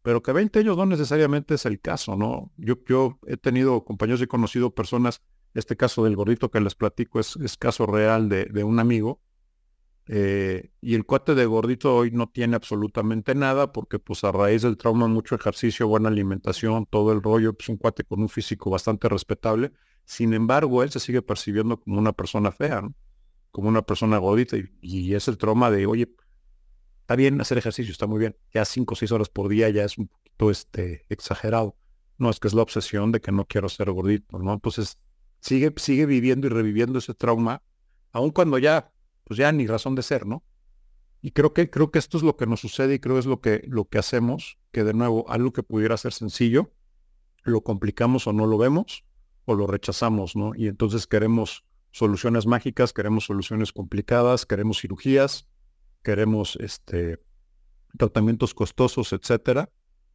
pero 0.03 0.23
que 0.23 0.33
20 0.33 0.61
años 0.61 0.77
no 0.77 0.87
necesariamente 0.87 1.55
es 1.55 1.67
el 1.67 1.81
caso, 1.81 2.17
¿no? 2.17 2.53
Yo, 2.57 2.77
yo 2.87 3.19
he 3.27 3.37
tenido 3.37 3.85
compañeros 3.85 4.23
y 4.23 4.27
conocido 4.27 4.75
personas 4.75 5.23
este 5.59 5.77
caso 5.77 6.05
del 6.05 6.17
gordito 6.17 6.51
que 6.51 6.61
les 6.61 6.75
platico 6.75 7.19
es, 7.19 7.57
caso 7.59 7.87
real 7.87 8.29
de, 8.29 8.65
un 8.65 8.79
amigo. 8.79 9.21
Eh, 10.09 10.71
y 10.81 10.95
el 10.95 11.05
cuate 11.05 11.35
de 11.35 11.47
gordito 11.47 11.97
hoy 11.97 12.13
no 12.13 12.29
tiene 12.29 12.55
absolutamente 12.55 13.35
nada 13.35 13.73
porque 13.73 13.99
pues 13.99 14.23
a 14.23 14.31
raíz 14.31 14.63
del 14.63 14.77
trauma, 14.77 15.09
mucho 15.09 15.35
ejercicio, 15.35 15.89
buena 15.89 16.09
alimentación, 16.09 16.87
todo 16.87 17.13
el 17.13 17.23
rollo, 17.23 17.55
pues 17.55 17.69
un 17.69 17.77
cuate 17.77 18.05
con 18.05 18.21
un 18.21 18.29
físico 18.29 18.71
bastante 18.71 19.09
respetable. 19.09 19.73
Sin 20.05 20.33
embargo, 20.33 20.83
él 20.83 20.91
se 20.91 21.01
sigue 21.01 21.23
percibiendo 21.23 21.81
como 21.81 21.99
una 21.99 22.13
persona 22.13 22.53
fea, 22.53 22.83
como 23.51 23.69
una 23.69 23.83
persona 23.83 24.19
gordita. 24.19 24.57
Y, 24.81 25.15
es 25.15 25.27
el 25.27 25.39
trauma 25.39 25.71
de, 25.71 25.87
oye, 25.87 26.15
está 27.01 27.17
bien 27.17 27.41
hacer 27.41 27.59
ejercicio, 27.59 27.91
está 27.91 28.07
muy 28.07 28.21
bien. 28.21 28.37
Ya 28.55 28.65
cinco 28.65 28.95
o 28.95 28.97
seis 28.97 29.11
horas 29.11 29.29
por 29.29 29.49
día 29.49 29.69
ya 29.71 29.85
es 29.85 29.99
un 29.99 30.07
poquito 30.07 30.51
este, 30.51 31.07
exagerado. 31.09 31.77
No, 32.19 32.31
es 32.31 32.39
que 32.39 32.49
es 32.49 32.55
la 32.55 32.63
obsesión 32.63 33.11
de 33.11 33.21
que 33.21 33.33
no 33.33 33.45
quiero 33.45 33.69
ser 33.69 33.91
gordito, 33.91 34.39
¿no? 34.39 34.55
Entonces 34.55 34.99
sigue, 35.41 35.73
sigue 35.77 36.07
viviendo 36.07 36.47
y 36.47 36.51
reviviendo 36.51 36.99
ese 36.99 37.15
trauma, 37.15 37.63
aun 38.13 38.31
cuando 38.31 38.59
ya, 38.59 38.93
pues 39.27 39.39
ya 39.39 39.51
ni 39.51 39.67
razón 39.67 39.97
de 39.97 40.03
ser, 40.03 40.25
¿no? 40.25 40.45
Y 41.21 41.33
creo 41.33 41.53
que, 41.53 41.69
creo 41.69 41.91
que 41.91 41.99
esto 41.99 42.17
es 42.17 42.23
lo 42.23 42.37
que 42.37 42.47
nos 42.47 42.61
sucede 42.61 42.95
y 42.95 42.99
creo 43.01 43.19
es 43.19 43.27
lo 43.27 43.41
que, 43.41 43.65
lo 43.67 43.87
que 43.89 43.99
hacemos, 43.99 44.59
que 44.71 44.85
de 44.85 44.95
nuevo, 44.95 45.29
algo 45.29 45.53
que 45.53 45.65
pudiera 45.65 45.97
ser 45.97 46.13
sencillo, 46.13 46.73
lo 47.43 47.63
complicamos 47.63 48.29
o 48.29 48.33
no 48.33 48.47
lo 48.47 48.57
vemos, 48.57 49.05
o 49.45 49.57
lo 49.57 49.67
rechazamos, 49.67 50.37
¿no? 50.37 50.53
Y 50.55 50.69
entonces 50.69 51.09
queremos 51.09 51.65
soluciones 51.91 52.47
mágicas, 52.47 52.93
queremos 52.93 53.25
soluciones 53.25 53.73
complicadas, 53.73 54.47
queremos 54.47 54.81
cirugías, 54.81 55.49
queremos 56.05 56.57
este, 56.61 57.21
tratamientos 57.99 58.55
costosos, 58.55 59.13
etcétera, 59.13 59.69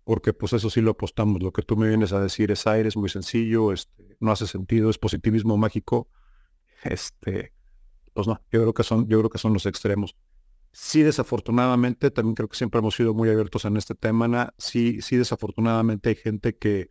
porque 0.06 0.32
pues 0.32 0.54
eso 0.54 0.70
sí 0.70 0.80
lo 0.80 0.92
apostamos. 0.92 1.44
Lo 1.44 1.52
que 1.52 1.62
tú 1.62 1.76
me 1.76 1.90
vienes 1.90 2.14
a 2.14 2.22
decir 2.22 2.52
es 2.52 2.68
aire, 2.68 2.88
es 2.88 2.96
muy 2.96 3.10
sencillo, 3.10 3.74
este, 3.74 4.16
no 4.22 4.32
hace 4.32 4.48
sentido, 4.48 4.90
es 4.90 4.98
positivismo 4.98 5.58
mágico. 5.58 6.10
Este, 6.84 7.54
pues 8.14 8.28
no, 8.28 8.42
yo 8.52 8.62
creo 8.62 8.74
que 8.74 8.84
son, 8.84 9.08
yo 9.08 9.20
creo 9.20 9.30
que 9.30 9.38
son 9.38 9.54
los 9.54 9.66
extremos. 9.66 10.16
Sí, 10.74 11.04
desafortunadamente, 11.04 12.12
también 12.12 12.36
creo 12.36 12.48
que 12.48 12.58
siempre 12.58 12.80
hemos 12.80 12.96
sido 12.96 13.14
muy 13.14 13.30
abiertos 13.30 13.66
en 13.66 13.76
este 13.78 13.94
tema, 13.96 14.54
Sí, 14.58 15.02
sí, 15.02 15.18
desafortunadamente 15.18 16.10
hay 16.10 16.16
gente 16.16 16.56
que 16.56 16.90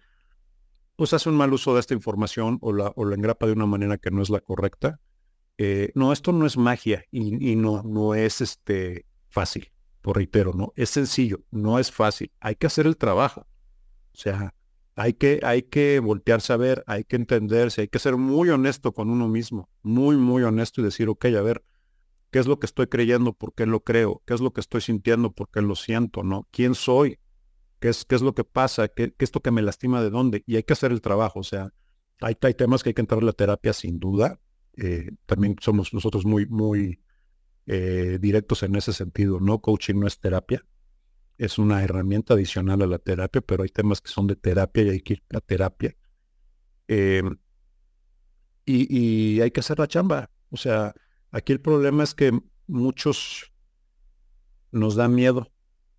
pues 0.97 1.15
hace 1.15 1.31
un 1.31 1.37
mal 1.37 1.51
uso 1.53 1.73
de 1.73 1.81
esta 1.81 1.95
información 1.95 2.59
o 2.61 2.75
la, 2.75 2.93
o 2.95 3.07
la 3.07 3.15
engrapa 3.15 3.47
de 3.47 3.53
una 3.53 3.65
manera 3.65 3.97
que 3.97 4.11
no 4.11 4.21
es 4.21 4.29
la 4.29 4.41
correcta. 4.41 5.01
Eh, 5.57 5.93
no, 5.95 6.13
esto 6.13 6.31
no 6.33 6.45
es 6.45 6.59
magia 6.59 7.05
y, 7.11 7.53
y 7.53 7.57
no, 7.57 7.83
no 7.83 8.15
es 8.15 8.43
este 8.43 9.07
fácil 9.29 9.73
por 10.03 10.17
reitero, 10.17 10.53
¿no? 10.53 10.73
Es 10.77 10.91
sencillo, 10.91 11.41
no 11.51 11.79
es 11.79 11.91
fácil, 11.91 12.33
hay 12.41 12.55
que 12.57 12.67
hacer 12.67 12.87
el 12.87 12.99
trabajo. 12.99 13.47
O 14.13 14.17
sea, 14.17 14.55
hay 14.97 15.15
que, 15.15 15.41
hay 15.43 15.63
que 15.63 16.01
voltearse 16.01 16.53
a 16.53 16.57
ver, 16.57 16.85
hay 16.87 17.05
que 17.05 17.17
entenderse, 17.17 17.83
hay 17.83 17.89
que 17.89 17.99
ser 17.99 18.17
muy 18.17 18.49
honesto 18.51 18.93
con 18.93 19.11
uno 19.11 19.29
mismo, 19.29 19.69
muy, 19.83 20.17
muy 20.17 20.43
honesto 20.43 20.81
y 20.81 20.85
decir, 20.85 21.09
ok, 21.09 21.27
a 21.27 21.43
ver, 21.43 21.65
¿qué 22.31 22.39
es 22.39 22.47
lo 22.47 22.59
que 22.59 22.67
estoy 22.67 22.87
creyendo? 22.87 23.33
¿Por 23.33 23.55
qué 23.55 23.67
lo 23.67 23.81
creo? 23.81 24.23
¿Qué 24.27 24.35
es 24.35 24.41
lo 24.41 24.53
que 24.53 24.61
estoy 24.61 24.81
sintiendo? 24.81 25.33
¿Por 25.33 25.49
qué 25.51 25.63
lo 25.63 25.75
siento? 25.75 26.23
¿No? 26.23 26.49
¿Quién 26.51 26.75
soy? 26.75 27.19
¿Qué 27.79 27.89
es, 27.89 28.05
qué 28.05 28.15
es 28.15 28.23
lo 28.23 28.35
que 28.35 28.45
pasa? 28.45 28.89
¿Qué, 28.89 29.15
¿Qué, 29.17 29.25
es 29.25 29.35
lo 29.35 29.41
que 29.41 29.51
me 29.51 29.63
lastima 29.63 30.03
de 30.03 30.11
dónde? 30.11 30.43
Y 30.47 30.57
hay 30.57 30.63
que 30.63 30.75
hacer 30.75 30.93
el 30.93 31.01
trabajo, 31.01 31.41
o 31.41 31.45
sea, 31.45 31.73
hay, 32.21 32.37
hay 32.43 32.55
temas 32.55 32.83
que 32.83 32.91
hay 32.91 32.95
que 32.95 33.01
entrar 33.01 33.23
a 33.23 33.27
la 33.27 33.33
terapia 33.33 33.73
sin 33.73 33.99
duda. 33.99 34.41
Eh, 34.77 35.11
también 35.27 35.57
somos 35.61 35.95
nosotros 35.95 36.27
muy, 36.27 36.47
muy, 36.47 37.01
eh, 37.73 38.19
directos 38.21 38.63
en 38.65 38.75
ese 38.75 38.93
sentido. 38.93 39.39
No 39.39 39.61
coaching 39.61 39.95
no 40.01 40.07
es 40.07 40.19
terapia, 40.19 40.65
es 41.41 41.57
una 41.57 41.83
herramienta 41.83 42.35
adicional 42.35 42.83
a 42.83 42.87
la 42.87 42.99
terapia, 42.99 43.41
pero 43.41 43.63
hay 43.63 43.71
temas 43.71 44.03
que 44.03 44.11
son 44.11 44.27
de 44.27 44.37
terapia 44.37 44.83
y 44.83 44.89
hay 44.91 45.01
que 45.01 45.15
ir 45.15 45.23
a 45.35 45.41
terapia. 45.41 45.97
Em, 46.87 47.39
y, 48.67 49.35
y, 49.37 49.41
hay 49.41 49.51
que 49.51 49.61
hacer 49.61 49.79
la 49.79 49.89
chamba. 49.89 50.31
O 50.51 50.59
sea, 50.59 50.95
aquí 51.31 51.53
el 51.53 51.61
problema 51.63 52.05
es 52.05 52.15
que 52.15 52.39
muchos 52.67 53.51
nos 54.71 54.97
da 54.97 55.09
miedo 55.09 55.51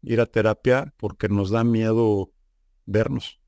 ir 0.03 0.21
a 0.21 0.27
terapia 0.27 0.93
porque 0.97 1.27
nos 1.27 1.49
da 1.49 1.63
miedo 1.63 2.31
vernos. 2.85 3.39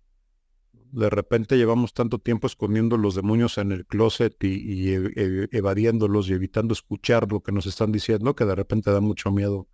De 0.72 1.12
repente 1.12 1.58
llevamos 1.58 1.94
tanto 1.94 2.18
tiempo 2.18 2.48
escondiendo 2.48 2.98
los 2.98 3.14
demonios 3.14 3.60
en 3.60 3.72
el 3.72 3.86
closet 3.86 4.36
y, 4.44 4.90
e, 4.90 5.12
e, 5.16 5.48
evadiéndolos 5.52 6.28
y 6.28 6.34
evitando 6.34 6.74
escuchar 6.74 7.32
lo 7.32 7.42
que 7.42 7.52
nos 7.52 7.68
están 7.68 7.92
diciendo 7.92 8.36
que 8.36 8.46
de 8.46 8.56
repente 8.56 8.90
da 8.90 9.00
mucho 9.00 9.32
miedo. 9.32 9.68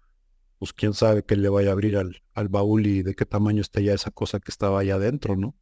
Pues 0.60 0.74
quién 0.74 0.94
sabe 0.94 1.24
qué 1.24 1.36
le 1.36 1.50
vaya 1.50 1.70
a 1.70 1.72
abrir 1.74 1.98
al, 1.98 2.22
al 2.34 2.50
baúl 2.50 2.86
y 2.86 3.02
de 3.02 3.16
qué 3.16 3.26
tamaño 3.26 3.62
está 3.62 3.82
ya 3.82 3.94
esa 3.94 4.12
cosa 4.12 4.40
que 4.40 4.52
estaba 4.52 4.80
allá 4.80 4.96
adentro, 4.96 5.36
¿no? 5.36 5.56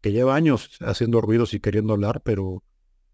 Que 0.00 0.12
lleva 0.12 0.34
años 0.34 0.78
haciendo 0.80 1.20
ruidos 1.20 1.54
y 1.54 1.60
queriendo 1.60 1.92
hablar, 1.92 2.22
pero 2.24 2.62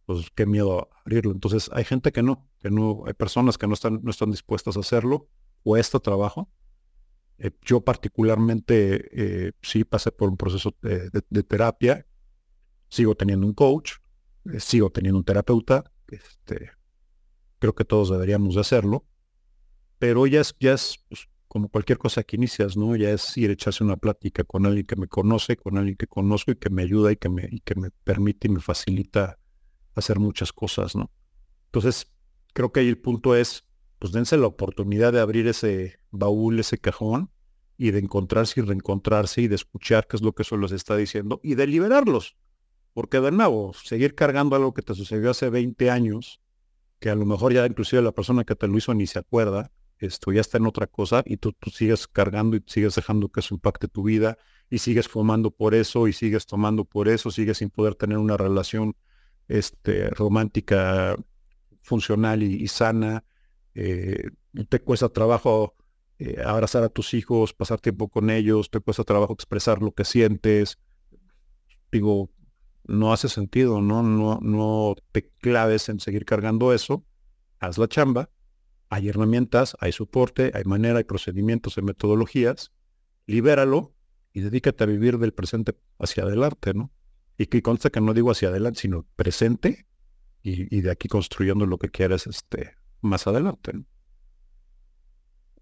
pues 0.06 0.30
qué 0.34 0.46
miedo 0.46 0.90
abrirlo. 1.04 1.32
Entonces 1.32 1.70
hay 1.72 1.84
gente 1.84 2.12
que 2.12 2.22
no, 2.22 2.48
que 2.60 2.70
no, 2.70 3.04
hay 3.06 3.14
personas 3.14 3.58
que 3.58 3.66
no 3.66 3.74
están, 3.74 4.00
no 4.02 4.10
están 4.10 4.30
dispuestas 4.30 4.76
a 4.76 4.80
hacerlo, 4.80 5.28
o 5.64 5.76
este 5.76 5.98
trabajo. 5.98 6.48
Eh, 7.38 7.50
yo 7.62 7.80
particularmente 7.80 9.08
eh, 9.48 9.52
sí 9.60 9.84
pasé 9.84 10.12
por 10.12 10.28
un 10.28 10.36
proceso 10.36 10.74
de, 10.82 11.10
terapia, 11.42 12.06
sigo 12.88 13.16
teniendo 13.16 13.46
un 13.46 13.54
coach, 13.54 13.94
eh, 14.52 14.60
sigo 14.60 14.90
teniendo 14.90 15.18
un 15.18 15.24
terapeuta, 15.24 15.90
este, 16.06 16.70
creo 17.58 17.74
que 17.74 17.84
todos 17.84 18.10
deberíamos 18.10 18.54
de 18.54 18.60
hacerlo, 18.60 19.04
pero 20.04 20.26
ya 20.26 20.42
es, 20.42 20.54
ya 20.60 20.74
es 20.74 20.98
pues, 21.08 21.30
como 21.48 21.70
cualquier 21.70 21.96
cosa 21.96 22.22
que 22.24 22.36
inicias, 22.36 22.76
¿no? 22.76 22.94
Ya 22.94 23.08
es 23.08 23.34
ir 23.38 23.48
a 23.48 23.54
echarse 23.54 23.82
una 23.82 23.96
plática 23.96 24.44
con 24.44 24.66
alguien 24.66 24.84
que 24.84 24.96
me 24.96 25.08
conoce, 25.08 25.56
con 25.56 25.78
alguien 25.78 25.96
que 25.96 26.06
conozco 26.06 26.50
y 26.50 26.56
que 26.56 26.68
me 26.68 26.82
ayuda 26.82 27.10
y 27.10 27.16
que 27.16 27.30
me, 27.30 27.48
y 27.50 27.60
que 27.60 27.74
me 27.74 27.90
permite 27.90 28.48
y 28.48 28.50
me 28.50 28.60
facilita 28.60 29.38
hacer 29.94 30.18
muchas 30.18 30.52
cosas, 30.52 30.94
¿no? 30.94 31.10
Entonces, 31.68 32.12
creo 32.52 32.70
que 32.70 32.80
ahí 32.80 32.88
el 32.88 32.98
punto 32.98 33.34
es, 33.34 33.64
pues 33.98 34.12
dense 34.12 34.36
la 34.36 34.46
oportunidad 34.46 35.10
de 35.14 35.20
abrir 35.20 35.46
ese 35.46 35.98
baúl, 36.10 36.60
ese 36.60 36.76
cajón, 36.76 37.30
y 37.78 37.92
de 37.92 38.00
encontrarse 38.00 38.60
y 38.60 38.62
reencontrarse 38.62 39.40
y 39.40 39.48
de 39.48 39.54
escuchar 39.54 40.06
qué 40.06 40.16
es 40.18 40.22
lo 40.22 40.34
que 40.34 40.42
eso 40.42 40.58
les 40.58 40.72
está 40.72 40.96
diciendo 40.96 41.40
y 41.42 41.54
de 41.54 41.66
liberarlos. 41.66 42.36
Porque 42.92 43.20
de 43.20 43.30
nuevo, 43.30 43.72
seguir 43.72 44.14
cargando 44.14 44.54
algo 44.54 44.74
que 44.74 44.82
te 44.82 44.94
sucedió 44.94 45.30
hace 45.30 45.48
20 45.48 45.90
años, 45.90 46.42
que 47.00 47.08
a 47.08 47.14
lo 47.14 47.24
mejor 47.24 47.54
ya 47.54 47.64
inclusive 47.64 48.02
la 48.02 48.12
persona 48.12 48.44
que 48.44 48.54
te 48.54 48.68
lo 48.68 48.76
hizo 48.76 48.92
ni 48.92 49.06
se 49.06 49.18
acuerda, 49.18 49.72
esto 49.98 50.32
ya 50.32 50.40
está 50.40 50.58
en 50.58 50.66
otra 50.66 50.86
cosa 50.86 51.22
y 51.24 51.36
tú, 51.36 51.52
tú 51.52 51.70
sigues 51.70 52.06
cargando 52.06 52.56
y 52.56 52.62
sigues 52.66 52.94
dejando 52.94 53.30
que 53.30 53.40
eso 53.40 53.54
impacte 53.54 53.88
tu 53.88 54.02
vida 54.02 54.36
y 54.70 54.78
sigues 54.78 55.08
fumando 55.08 55.50
por 55.50 55.74
eso 55.74 56.08
y 56.08 56.12
sigues 56.12 56.46
tomando 56.46 56.84
por 56.84 57.08
eso, 57.08 57.30
sigues 57.30 57.58
sin 57.58 57.70
poder 57.70 57.94
tener 57.94 58.18
una 58.18 58.36
relación 58.36 58.96
este, 59.48 60.10
romántica, 60.10 61.16
funcional 61.82 62.42
y, 62.42 62.66
sana. 62.68 63.24
Eh, 63.74 64.30
te 64.68 64.80
cuesta 64.80 65.08
trabajo 65.08 65.74
eh, 66.18 66.42
abrazar 66.44 66.82
a 66.84 66.88
tus 66.88 67.14
hijos, 67.14 67.52
pasar 67.52 67.80
tiempo 67.80 68.08
con 68.08 68.30
ellos, 68.30 68.70
te 68.70 68.80
cuesta 68.80 69.04
trabajo 69.04 69.32
expresar 69.32 69.82
lo 69.82 69.92
que 69.92 70.04
sientes. 70.04 70.78
Digo, 71.90 72.30
no 72.84 73.12
hace 73.12 73.28
sentido, 73.28 73.80
¿no? 73.80 74.02
No, 74.02 74.38
no 74.42 74.94
te 75.12 75.30
claves 75.40 75.88
en 75.88 76.00
seguir 76.00 76.24
cargando 76.24 76.72
eso. 76.72 77.04
Haz 77.60 77.78
la 77.78 77.88
chamba. 77.88 78.30
Hay 78.88 79.08
herramientas, 79.08 79.76
hay 79.80 79.92
soporte, 79.92 80.52
hay 80.54 80.64
manera, 80.64 80.98
hay 80.98 81.04
procedimientos, 81.04 81.78
hay 81.78 81.84
metodologías. 81.84 82.72
Libéralo 83.26 83.94
y 84.32 84.40
dedícate 84.40 84.84
a 84.84 84.86
vivir 84.86 85.18
del 85.18 85.32
presente 85.32 85.76
hacia 85.98 86.24
adelante, 86.24 86.74
¿no? 86.74 86.92
Y 87.38 87.46
que 87.46 87.62
consta 87.62 87.90
que 87.90 88.00
no 88.00 88.14
digo 88.14 88.30
hacia 88.30 88.48
adelante, 88.48 88.80
sino 88.80 89.06
presente 89.16 89.86
y, 90.42 90.82
de 90.82 90.90
aquí 90.90 91.08
construyendo 91.08 91.64
lo 91.64 91.78
que 91.78 91.88
quieras 91.88 92.26
este, 92.26 92.76
más 93.00 93.26
adelante. 93.26 93.72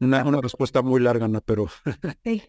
Una, 0.00 0.24
una 0.24 0.40
respuesta 0.40 0.82
muy 0.82 1.00
larga, 1.00 1.28
¿no? 1.28 1.40
Pero... 1.40 1.68
sí. 2.24 2.42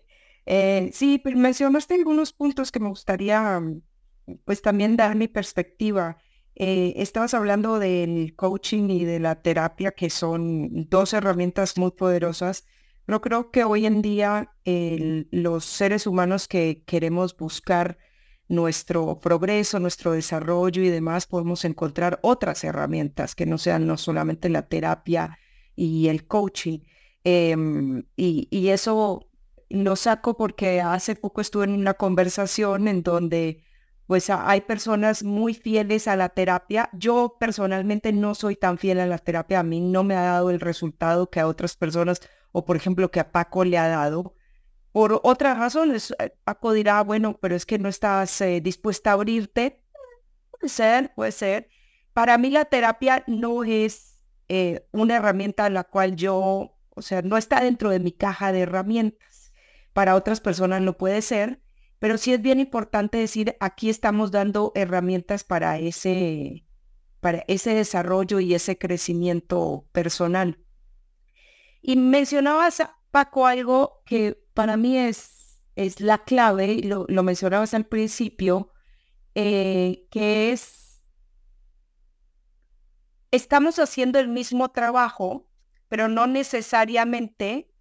Eh, 0.46 0.90
sí, 0.94 1.22
pero 1.24 1.38
mencionaste 1.38 1.96
algunos 1.96 2.34
puntos 2.34 2.72
que 2.72 2.80
me 2.80 2.90
gustaría 2.90 3.62
pues 4.46 4.62
también 4.62 4.98
dar 4.98 5.16
mi 5.16 5.28
perspectiva. 5.28 6.18
Eh, 6.56 6.94
estabas 6.98 7.34
hablando 7.34 7.80
del 7.80 8.36
coaching 8.36 8.90
y 8.90 9.06
de 9.06 9.20
la 9.20 9.42
terapia, 9.42 9.92
que 9.92 10.10
son 10.10 10.88
dos 10.90 11.14
herramientas 11.14 11.78
muy 11.78 11.92
poderosas, 11.92 12.66
pero 13.06 13.22
creo 13.22 13.52
que 13.52 13.64
hoy 13.64 13.86
en 13.86 14.02
día 14.02 14.54
los 14.66 15.66
seres 15.66 16.08
humanos 16.08 16.48
que 16.48 16.84
queremos 16.86 17.36
buscar 17.36 17.98
nuestro 18.48 19.20
progreso, 19.20 19.80
nuestro 19.80 20.12
desarrollo 20.12 20.82
y 20.84 20.90
demás, 20.90 21.28
podemos 21.28 21.66
encontrar 21.66 22.20
otras 22.22 22.64
herramientas 22.64 23.36
que 23.36 23.46
no 23.46 23.58
sean 23.58 23.88
no 23.88 23.98
solamente 23.98 24.50
la 24.50 24.68
terapia 24.68 25.38
y 25.76 26.08
el 26.08 26.28
coaching. 26.28 26.80
Em, 27.24 28.04
y, 28.16 28.68
eso 28.70 29.30
lo 29.70 29.96
saco 29.96 30.38
porque 30.38 30.82
hace 30.82 31.16
poco 31.16 31.42
estuve 31.42 31.66
en 31.66 31.72
una 31.72 31.96
conversación 31.96 32.88
en 32.88 33.02
donde 33.04 33.64
pues 34.08 34.30
hay 34.30 34.62
personas 34.62 35.24
muy 35.24 35.54
fieles 35.54 36.08
a 36.08 36.16
la 36.16 36.30
terapia. 36.30 36.90
Yo 36.94 37.38
personalmente 37.40 38.12
no 38.12 38.36
soy 38.36 38.56
tan 38.56 38.78
fiel 38.78 39.00
a 39.00 39.08
la 39.08 39.18
terapia, 39.18 39.60
a 39.60 39.64
mí 39.64 39.80
no 39.80 40.04
me 40.04 40.16
ha 40.16 40.22
dado 40.22 40.50
el 40.50 40.60
resultado 40.60 41.30
que 41.30 41.40
a 41.40 41.48
otras 41.48 41.76
personas 41.76 42.22
o 42.52 42.66
por 42.66 42.76
ejemplo 42.76 43.12
que 43.12 43.20
a 43.20 43.32
Paco 43.32 43.64
le 43.66 43.78
ha 43.78 43.88
dado. 43.88 44.36
Por 44.92 45.20
otras 45.24 45.58
razones, 45.58 46.14
eh, 46.20 46.36
Paco 46.44 46.72
dirá, 46.72 47.02
bueno, 47.02 47.40
pero 47.42 47.56
es 47.56 47.66
que 47.66 47.80
no 47.80 47.90
estás 47.90 48.40
eh, 48.42 48.62
dispuesta 48.62 49.10
a 49.10 49.14
abrirte. 49.14 49.84
Puede 50.52 50.70
ser, 50.70 51.14
puede 51.16 51.32
ser. 51.32 51.70
Para 52.14 52.38
mí 52.38 52.52
la 52.52 52.66
terapia 52.66 53.24
no 53.26 53.64
es 53.64 54.24
eh, 54.50 54.88
una 54.92 55.16
herramienta 55.16 55.66
en 55.66 55.74
la 55.74 55.84
cual 55.84 56.16
yo, 56.16 56.78
o 56.90 57.02
sea, 57.02 57.24
no 57.24 57.38
está 57.38 57.62
dentro 57.64 57.90
de 57.90 58.00
mi 58.00 58.12
caja 58.12 58.52
de 58.52 58.62
herramientas. 58.62 59.52
Para 59.94 60.16
otras 60.16 60.42
personas 60.42 60.82
no 60.82 60.96
puede 60.96 61.24
ser, 61.24 61.63
pero 62.04 62.18
sí 62.18 62.34
es 62.34 62.42
bien 62.42 62.60
importante 62.60 63.18
decir, 63.18 63.56
aquí 63.62 63.90
estamos 63.90 64.30
dando 64.30 64.74
herramientas 64.76 65.46
para 65.46 65.80
ese, 65.80 66.66
para 67.22 67.46
ese 67.48 67.76
desarrollo 67.76 68.42
y 68.42 68.54
ese 68.54 68.78
crecimiento 68.78 69.88
personal. 69.94 70.60
Y 71.82 71.96
mencionabas, 71.96 72.84
Paco, 73.10 73.48
algo 73.48 74.02
que 74.06 74.38
para 74.54 74.76
mí 74.76 74.98
es, 74.98 75.62
es 75.78 76.02
la 76.02 76.26
clave, 76.26 76.82
lo, 76.84 77.06
lo 77.08 77.24
mencionabas 77.24 77.74
al 77.74 77.86
principio, 77.86 78.74
eh, 79.34 80.06
que 80.12 80.52
es, 80.52 81.02
estamos 83.32 83.80
haciendo 83.80 84.20
el 84.20 84.28
mismo 84.28 84.72
trabajo, 84.72 85.48
pero 85.88 86.10
no 86.10 86.28
necesariamente 86.28 87.72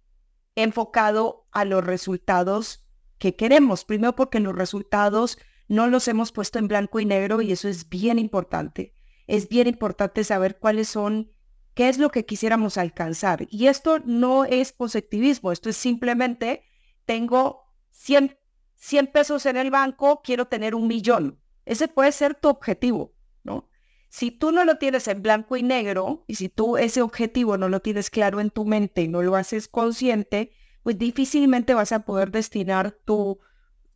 enfocado 0.55 1.45
a 1.51 1.65
los 1.65 1.83
resultados 1.83 2.82
que 3.23 3.37
queremos. 3.37 3.85
Primero 3.85 4.17
porque 4.17 4.41
los 4.41 4.53
resultados 4.53 5.37
no 5.69 5.87
los 5.87 6.09
hemos 6.09 6.33
puesto 6.33 6.59
en 6.59 6.67
blanco 6.67 6.99
y 6.99 7.05
negro 7.05 7.41
y 7.41 7.53
eso 7.53 7.69
es 7.69 7.87
bien 7.87 8.19
importante. 8.19 8.93
Es 9.27 9.47
bien 9.47 9.65
importante 9.65 10.25
saber 10.25 10.59
cuáles 10.59 10.89
son, 10.89 11.31
qué 11.73 11.87
es 11.87 11.99
lo 11.99 12.09
que 12.09 12.25
quisiéramos 12.25 12.77
alcanzar. 12.77 13.47
Y 13.49 13.67
esto 13.67 13.99
no 13.99 14.43
es 14.43 14.73
positivismo, 14.73 15.53
esto 15.53 15.69
es 15.69 15.77
simplemente 15.77 16.65
tengo 17.05 17.63
100, 17.91 18.37
100 18.75 19.07
pesos 19.07 19.45
en 19.45 19.55
el 19.55 19.71
banco, 19.71 20.21
quiero 20.21 20.47
tener 20.47 20.75
un 20.75 20.87
millón. 20.87 21.39
Ese 21.63 21.87
puede 21.87 22.11
ser 22.11 22.35
tu 22.35 22.49
objetivo, 22.49 23.13
¿no? 23.41 23.69
Si 24.09 24.31
tú 24.31 24.51
no 24.51 24.65
lo 24.65 24.79
tienes 24.79 25.07
en 25.07 25.21
blanco 25.21 25.55
y 25.55 25.63
negro 25.63 26.25
y 26.27 26.35
si 26.35 26.49
tú 26.49 26.75
ese 26.75 27.01
objetivo 27.01 27.57
no 27.57 27.69
lo 27.69 27.79
tienes 27.79 28.09
claro 28.09 28.41
en 28.41 28.49
tu 28.49 28.65
mente 28.65 29.03
y 29.03 29.07
no 29.07 29.21
lo 29.21 29.37
haces 29.37 29.69
consciente, 29.69 30.51
pues 30.83 30.97
difícilmente 30.97 31.73
vas 31.73 31.91
a 31.91 32.05
poder 32.05 32.31
destinar 32.31 32.91
tu, 32.91 33.39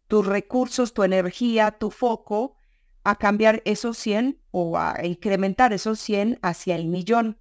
tus 0.08 0.26
recursos, 0.26 0.94
tu 0.94 1.04
energía, 1.04 1.72
tu 1.72 1.92
foco 1.92 2.56
a 3.04 3.18
cambiar 3.18 3.62
esos 3.66 3.98
100 3.98 4.42
o 4.52 4.78
a 4.78 5.06
incrementar 5.06 5.74
esos 5.74 6.00
100 6.00 6.40
hacia 6.42 6.76
el 6.76 6.88
millón. 6.88 7.40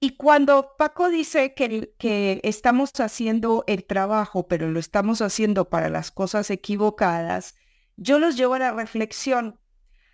Y 0.00 0.10
cuando 0.10 0.76
Paco 0.78 1.08
dice 1.08 1.54
que, 1.54 1.92
que 1.98 2.40
estamos 2.44 2.92
haciendo 3.00 3.64
el 3.66 3.84
trabajo, 3.84 4.46
pero 4.46 4.70
lo 4.70 4.78
estamos 4.78 5.20
haciendo 5.22 5.68
para 5.68 5.88
las 5.88 6.12
cosas 6.12 6.50
equivocadas, 6.50 7.56
yo 7.96 8.20
los 8.20 8.36
llevo 8.36 8.54
a 8.54 8.60
la 8.60 8.72
reflexión. 8.72 9.58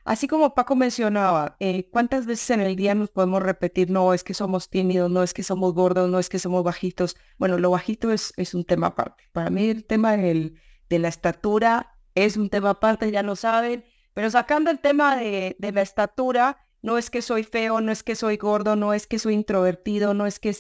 Así 0.05 0.29
como 0.29 0.55
Paco 0.55 0.77
mencionaba, 0.77 1.57
eh, 1.61 1.89
¿cuántas 1.91 2.27
veces 2.27 2.51
en 2.51 2.61
el 2.61 2.77
día 2.77 2.95
nos 2.95 3.11
podemos 3.11 3.43
repetir, 3.43 3.91
no 3.91 4.13
es 4.13 4.23
que 4.23 4.35
somos 4.35 4.69
tímidos, 4.69 5.11
no 5.11 5.23
es 5.23 5.33
que 5.33 5.43
somos 5.43 5.73
gordos, 5.73 6.11
no 6.11 6.19
es 6.19 6.29
que 6.29 6.39
somos 6.39 6.63
bajitos? 6.63 7.17
Bueno, 7.39 7.57
lo 7.57 7.71
bajito 7.71 8.13
es, 8.13 8.33
un 8.53 8.65
tema 8.65 8.89
aparte. 8.89 9.25
Para 9.33 9.49
mí 9.49 9.71
el 9.71 9.87
tema 9.87 10.17
de 10.17 10.53
la 10.91 11.09
estatura 11.09 11.97
es 12.15 12.37
un 12.37 12.51
tema 12.51 12.71
aparte, 12.71 13.11
ya 13.11 13.23
lo 13.23 13.35
saben, 13.35 13.85
pero 14.13 14.31
sacando 14.31 14.71
el 14.71 14.79
tema 14.79 15.17
de, 15.17 15.57
de 15.59 15.73
la 15.73 15.81
estatura, 15.81 16.59
no 16.83 16.99
es 16.99 17.09
que 17.09 17.23
soy 17.23 17.43
feo, 17.43 17.81
no 17.81 17.91
es 17.91 18.03
que 18.03 18.15
soy 18.15 18.37
gordo, 18.37 18.77
no 18.77 18.93
es 18.93 19.07
que 19.07 19.19
soy 19.19 19.33
introvertido, 19.33 20.13
no 20.13 20.27
es 20.27 20.39
que 20.39 20.55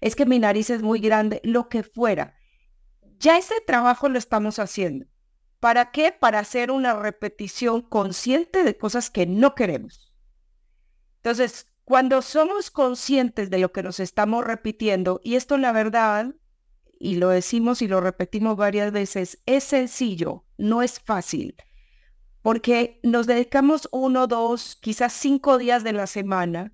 es 0.00 0.16
que 0.16 0.26
mi 0.26 0.38
nariz 0.38 0.70
es 0.70 0.82
muy 0.82 0.98
grande, 0.98 1.40
lo 1.44 1.68
que 1.68 1.82
fuera. 1.82 2.34
Ya 3.18 3.38
ese 3.38 3.54
trabajo 3.66 4.08
lo 4.08 4.18
estamos 4.18 4.58
haciendo. 4.58 5.06
¿Para 5.60 5.90
qué? 5.90 6.10
Para 6.10 6.38
hacer 6.38 6.70
una 6.70 6.94
repetición 6.94 7.82
consciente 7.82 8.64
de 8.64 8.76
cosas 8.76 9.10
que 9.10 9.26
no 9.26 9.54
queremos. 9.54 10.12
Entonces, 11.16 11.66
cuando 11.84 12.22
somos 12.22 12.70
conscientes 12.70 13.50
de 13.50 13.58
lo 13.58 13.70
que 13.70 13.82
nos 13.82 14.00
estamos 14.00 14.44
repitiendo, 14.44 15.20
y 15.22 15.36
esto 15.36 15.58
la 15.58 15.72
verdad, 15.72 16.34
y 16.98 17.16
lo 17.16 17.28
decimos 17.28 17.82
y 17.82 17.88
lo 17.88 18.00
repetimos 18.00 18.56
varias 18.56 18.90
veces, 18.90 19.42
es 19.44 19.64
sencillo, 19.64 20.44
no 20.56 20.82
es 20.82 20.98
fácil, 20.98 21.56
porque 22.40 23.00
nos 23.02 23.26
dedicamos 23.26 23.88
uno, 23.92 24.26
dos, 24.26 24.78
quizás 24.80 25.12
cinco 25.12 25.58
días 25.58 25.84
de 25.84 25.92
la 25.92 26.06
semana 26.06 26.72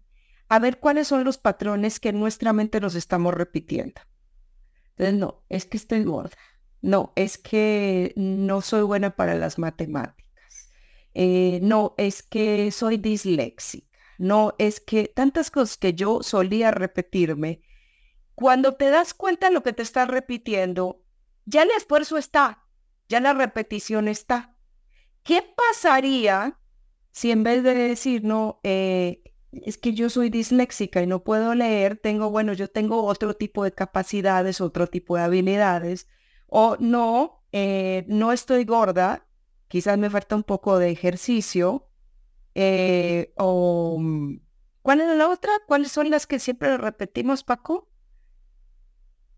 a 0.48 0.60
ver 0.60 0.78
cuáles 0.78 1.08
son 1.08 1.24
los 1.24 1.38
patrones 1.38 1.98
que 1.98 2.10
en 2.10 2.20
nuestra 2.20 2.52
mente 2.52 2.80
nos 2.80 2.94
estamos 2.94 3.34
repitiendo. 3.34 4.00
Entonces, 4.90 5.14
no, 5.14 5.42
es 5.48 5.66
que 5.66 5.76
estoy 5.76 6.04
gorda. 6.04 6.36
No, 6.82 7.12
es 7.16 7.38
que 7.38 8.12
no 8.16 8.60
soy 8.60 8.82
buena 8.82 9.16
para 9.16 9.34
las 9.34 9.58
matemáticas. 9.58 10.70
Eh, 11.14 11.60
no, 11.62 11.94
es 11.98 12.22
que 12.22 12.70
soy 12.70 12.98
disléxica. 12.98 13.86
No, 14.18 14.54
es 14.58 14.80
que 14.80 15.08
tantas 15.08 15.50
cosas 15.50 15.76
que 15.76 15.94
yo 15.94 16.22
solía 16.22 16.70
repetirme, 16.70 17.62
cuando 18.34 18.74
te 18.74 18.90
das 18.90 19.14
cuenta 19.14 19.48
de 19.48 19.54
lo 19.54 19.62
que 19.62 19.72
te 19.72 19.82
estás 19.82 20.08
repitiendo, 20.08 21.02
ya 21.44 21.62
el 21.62 21.70
esfuerzo 21.70 22.18
está, 22.18 22.64
ya 23.08 23.20
la 23.20 23.32
repetición 23.34 24.08
está. 24.08 24.56
¿Qué 25.22 25.42
pasaría 25.42 26.58
si 27.12 27.30
en 27.30 27.44
vez 27.44 27.62
de 27.62 27.74
decir, 27.74 28.24
no, 28.24 28.60
eh, 28.62 29.22
es 29.52 29.78
que 29.78 29.94
yo 29.94 30.10
soy 30.10 30.28
disléxica 30.28 31.02
y 31.02 31.06
no 31.06 31.24
puedo 31.24 31.54
leer, 31.54 31.96
tengo, 31.96 32.30
bueno, 32.30 32.52
yo 32.52 32.68
tengo 32.68 33.04
otro 33.04 33.34
tipo 33.34 33.64
de 33.64 33.72
capacidades, 33.72 34.60
otro 34.60 34.86
tipo 34.86 35.16
de 35.16 35.22
habilidades, 35.22 36.08
o 36.46 36.76
no, 36.78 37.44
eh, 37.52 38.04
no 38.08 38.32
estoy 38.32 38.64
gorda, 38.64 39.26
quizás 39.68 39.98
me 39.98 40.10
falta 40.10 40.36
un 40.36 40.44
poco 40.44 40.78
de 40.78 40.90
ejercicio, 40.90 41.88
eh, 42.54 43.32
o 43.36 43.98
mm, 43.98 44.40
¿cuál 44.82 45.00
es 45.00 45.16
la 45.16 45.28
otra? 45.28 45.52
¿Cuáles 45.66 45.92
son 45.92 46.10
las 46.10 46.26
que 46.26 46.38
siempre 46.38 46.76
repetimos, 46.76 47.44
Paco? 47.44 47.90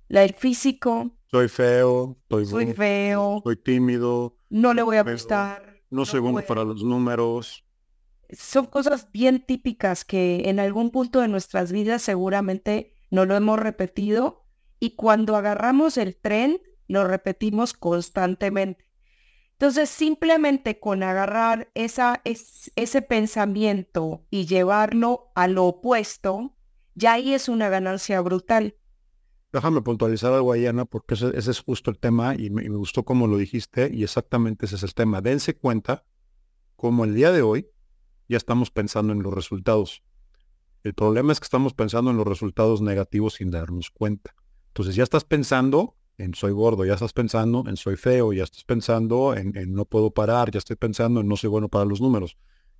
La 0.09 0.21
del 0.21 0.35
físico. 0.35 1.11
Soy 1.31 1.49
feo, 1.49 2.16
soy 2.31 2.73
feo, 2.73 3.40
soy 3.44 3.57
tímido. 3.57 4.38
No 4.49 4.73
le 4.73 4.83
voy 4.83 4.97
a 4.97 5.03
gustar. 5.03 5.83
No, 5.90 6.05
soy 6.07 6.21
bueno 6.21 6.40
para 6.47 6.64
los 6.64 6.83
números. 6.83 7.64
Son 8.31 8.66
cosas 8.66 9.11
bien 9.12 9.44
típicas 9.44 10.05
que 10.05 10.49
en 10.49 10.61
algún 10.61 10.90
punto 10.90 11.21
de 11.21 11.29
nuestras 11.29 11.73
vidas 11.73 12.03
seguramente 12.03 12.94
no 13.11 13.25
lo 13.25 13.35
hemos 13.35 13.59
repetido 13.59 14.47
y 14.81 14.97
cuando 14.97 15.35
agarramos 15.37 15.97
el 15.97 16.16
tren 16.16 16.61
lo 16.88 17.07
repetimos 17.07 17.74
constantemente. 17.74 18.88
Entonces, 19.53 19.90
simplemente 19.90 20.79
con 20.79 21.03
agarrar 21.03 21.70
esa, 21.74 22.22
ese 22.24 23.03
pensamiento 23.03 24.24
y 24.31 24.46
llevarlo 24.46 25.33
a 25.35 25.48
lo 25.48 25.66
opuesto, 25.66 26.57
ya 26.94 27.14
ahí 27.14 27.35
es 27.35 27.48
una 27.48 27.68
ganancia 27.68 28.20
brutal. 28.20 28.77
Déjame 29.53 29.83
puntualizar 29.83 30.33
algo 30.33 30.53
ahí, 30.53 30.66
Ana, 30.66 30.85
porque 30.85 31.14
ese, 31.14 31.51
es 31.51 31.61
justo 31.61 31.90
el 31.90 31.98
tema 31.98 32.35
y 32.37 32.51
me, 32.51 32.68
gustó 32.68 33.05
cómo 33.05 33.27
lo 33.27 33.37
dijiste 33.37 33.90
y 33.92 34.05
exactamente 34.05 34.66
ese 34.66 34.77
es 34.77 34.83
el 34.83 34.94
tema. 34.94 35.20
Dense 35.22 35.57
cuenta 35.57 36.05
como 36.77 37.05
el 37.05 37.14
día 37.14 37.33
de 37.33 37.42
hoy 37.42 37.68
ya 38.29 38.37
estamos 38.37 38.70
pensando 38.70 39.12
en 39.12 39.22
los 39.22 39.35
resultados. 39.35 40.05
El 40.85 40.94
problema 40.94 41.33
es 41.33 41.40
que 41.40 41.44
estamos 41.44 41.74
pensando 41.74 42.12
en 42.12 42.16
los 42.16 42.27
resultados 42.27 42.81
negativos 42.81 43.35
sin 43.35 43.51
darnos 43.51 43.90
cuenta. 43.90 44.37
Entonces 44.68 44.94
ya 44.94 45.03
estás 45.03 45.24
pensando 45.24 45.96
en 46.18 46.35
soy 46.35 46.52
gordo, 46.52 46.85
ya 46.85 46.94
estás 46.94 47.12
pensando 47.12 47.64
en 47.66 47.76
soy 47.76 47.96
feo, 47.96 48.33
ya 48.33 48.44
estás 48.44 48.64
pensando 48.64 49.35
en, 49.35 49.52
no 49.72 49.85
puedo 49.85 50.11
parar, 50.11 50.50
ya 50.50 50.59
estoy 50.59 50.76
pensando 50.76 51.20
en 51.20 51.28
no 51.28 51.37
soy 51.37 51.48
bueno 51.48 51.68
para 51.68 51.85
los 51.85 52.00
números. 52.00 52.37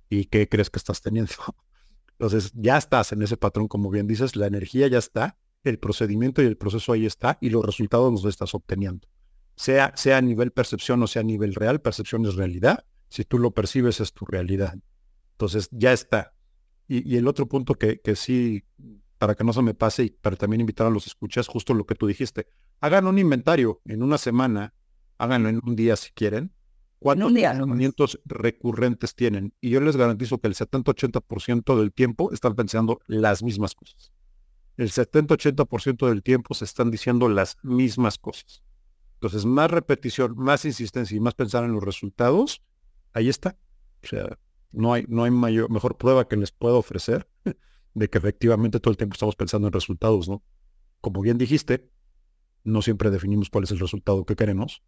¿Y 0.09 0.25
qué 0.25 0.47
crees 0.49 0.69
que 0.69 0.77
estás 0.77 1.01
teniendo? 1.01 1.31
Entonces 2.11 2.51
ya 2.53 2.77
estás 2.77 3.13
en 3.13 3.21
ese 3.21 3.37
patrón, 3.37 3.67
como 3.67 3.89
bien 3.89 4.07
dices, 4.07 4.35
la 4.35 4.47
energía 4.47 4.87
ya 4.87 4.97
está, 4.97 5.37
el 5.63 5.79
procedimiento 5.79 6.41
y 6.41 6.45
el 6.45 6.57
proceso 6.57 6.91
ahí 6.91 7.05
está 7.05 7.37
y 7.39 7.49
los 7.49 7.65
resultados 7.65 8.11
los 8.11 8.25
estás 8.25 8.53
obteniendo. 8.53 9.07
Sea, 9.55 9.93
sea 9.95 10.17
a 10.17 10.21
nivel 10.21 10.51
percepción 10.51 11.01
o 11.03 11.07
sea 11.07 11.21
a 11.21 11.25
nivel 11.25 11.55
real, 11.55 11.81
percepción 11.81 12.25
es 12.25 12.35
realidad. 12.35 12.85
Si 13.07 13.23
tú 13.23 13.39
lo 13.39 13.51
percibes 13.51 13.99
es 14.01 14.13
tu 14.13 14.25
realidad. 14.25 14.75
Entonces 15.31 15.69
ya 15.71 15.93
está. 15.93 16.33
Y, 16.87 17.17
el 17.17 17.27
otro 17.27 17.47
punto 17.47 17.75
que, 17.75 17.99
que 17.99 18.15
sí 18.15 18.63
para 19.17 19.35
que 19.35 19.43
no 19.43 19.53
se 19.53 19.61
me 19.61 19.73
pase 19.73 20.05
y 20.05 20.09
para 20.09 20.35
también 20.37 20.61
invitar 20.61 20.87
a 20.87 20.89
los 20.89 21.05
escuchas, 21.05 21.47
justo 21.47 21.73
lo 21.73 21.85
que 21.85 21.93
tú 21.93 22.07
dijiste. 22.07 22.47
Hagan 22.81 23.07
un 23.07 23.19
inventario 23.19 23.81
en 23.85 24.03
una 24.03 24.17
semana, 24.17 24.73
háganlo 25.17 25.49
en 25.49 25.59
un 25.63 25.75
día 25.75 25.95
si 25.95 26.11
quieren. 26.11 26.53
¿Cuántos 26.99 27.31
pensamientos 27.31 28.19
recurrentes 28.25 29.15
tienen? 29.15 29.53
Y 29.61 29.69
yo 29.69 29.79
les 29.79 29.95
garantizo 29.95 30.37
que 30.39 30.47
el 30.47 30.55
70-80% 30.55 31.77
del 31.77 31.93
tiempo 31.93 32.31
están 32.33 32.55
pensando 32.55 32.99
las 33.07 33.41
mismas 33.41 33.73
cosas. 33.73 34.11
El 34.75 34.91
70-80% 34.91 36.07
del 36.07 36.23
tiempo 36.23 36.53
se 36.53 36.65
están 36.65 36.91
diciendo 36.91 37.29
las 37.29 37.57
mismas 37.63 38.17
cosas. 38.17 38.63
Entonces, 39.15 39.45
más 39.45 39.69
repetición, 39.69 40.35
más 40.37 40.63
insistencia 40.63 41.15
y 41.15 41.19
más 41.19 41.35
pensar 41.35 41.65
en 41.65 41.73
los 41.73 41.83
resultados, 41.83 42.61
ahí 43.13 43.27
está. 43.27 43.57
O 44.03 44.07
sea, 44.07 44.37
no 44.71 44.93
hay, 44.93 45.05
no 45.09 45.25
hay 45.25 45.31
mayor, 45.31 45.69
mejor 45.69 45.97
prueba 45.97 46.27
que 46.27 46.37
les 46.37 46.51
puedo 46.51 46.77
ofrecer 46.77 47.27
de 47.93 48.09
que 48.09 48.17
efectivamente 48.17 48.79
todo 48.79 48.91
el 48.91 48.97
tiempo 48.97 49.13
estamos 49.13 49.35
pensando 49.35 49.67
en 49.67 49.73
resultados, 49.73 50.29
¿no? 50.29 50.43
Como 51.01 51.21
bien 51.21 51.37
dijiste, 51.37 51.89
no 52.63 52.81
siempre 52.81 53.09
definimos 53.09 53.49
cuál 53.49 53.63
es 53.63 53.71
el 53.71 53.79
resultado 53.79 54.25
que 54.25 54.35
queremos. 54.35 54.81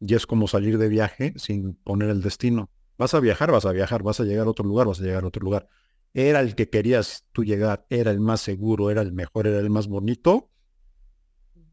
Y 0.00 0.14
es 0.14 0.26
como 0.26 0.48
salir 0.48 0.78
de 0.78 0.88
viaje 0.88 1.32
sin 1.36 1.74
poner 1.74 2.10
el 2.10 2.22
destino. 2.22 2.70
Vas 2.98 3.14
a 3.14 3.20
viajar, 3.20 3.50
vas 3.50 3.64
a 3.64 3.72
viajar, 3.72 4.02
vas 4.02 4.20
a 4.20 4.24
llegar 4.24 4.46
a 4.46 4.50
otro 4.50 4.64
lugar, 4.64 4.86
vas 4.86 5.00
a 5.00 5.04
llegar 5.04 5.24
a 5.24 5.26
otro 5.26 5.42
lugar. 5.42 5.68
Era 6.12 6.40
el 6.40 6.54
que 6.54 6.68
querías 6.68 7.24
tú 7.32 7.44
llegar, 7.44 7.86
era 7.90 8.10
el 8.10 8.20
más 8.20 8.40
seguro, 8.40 8.90
era 8.90 9.02
el 9.02 9.12
mejor, 9.12 9.46
era 9.46 9.58
el 9.58 9.70
más 9.70 9.88
bonito. 9.88 10.50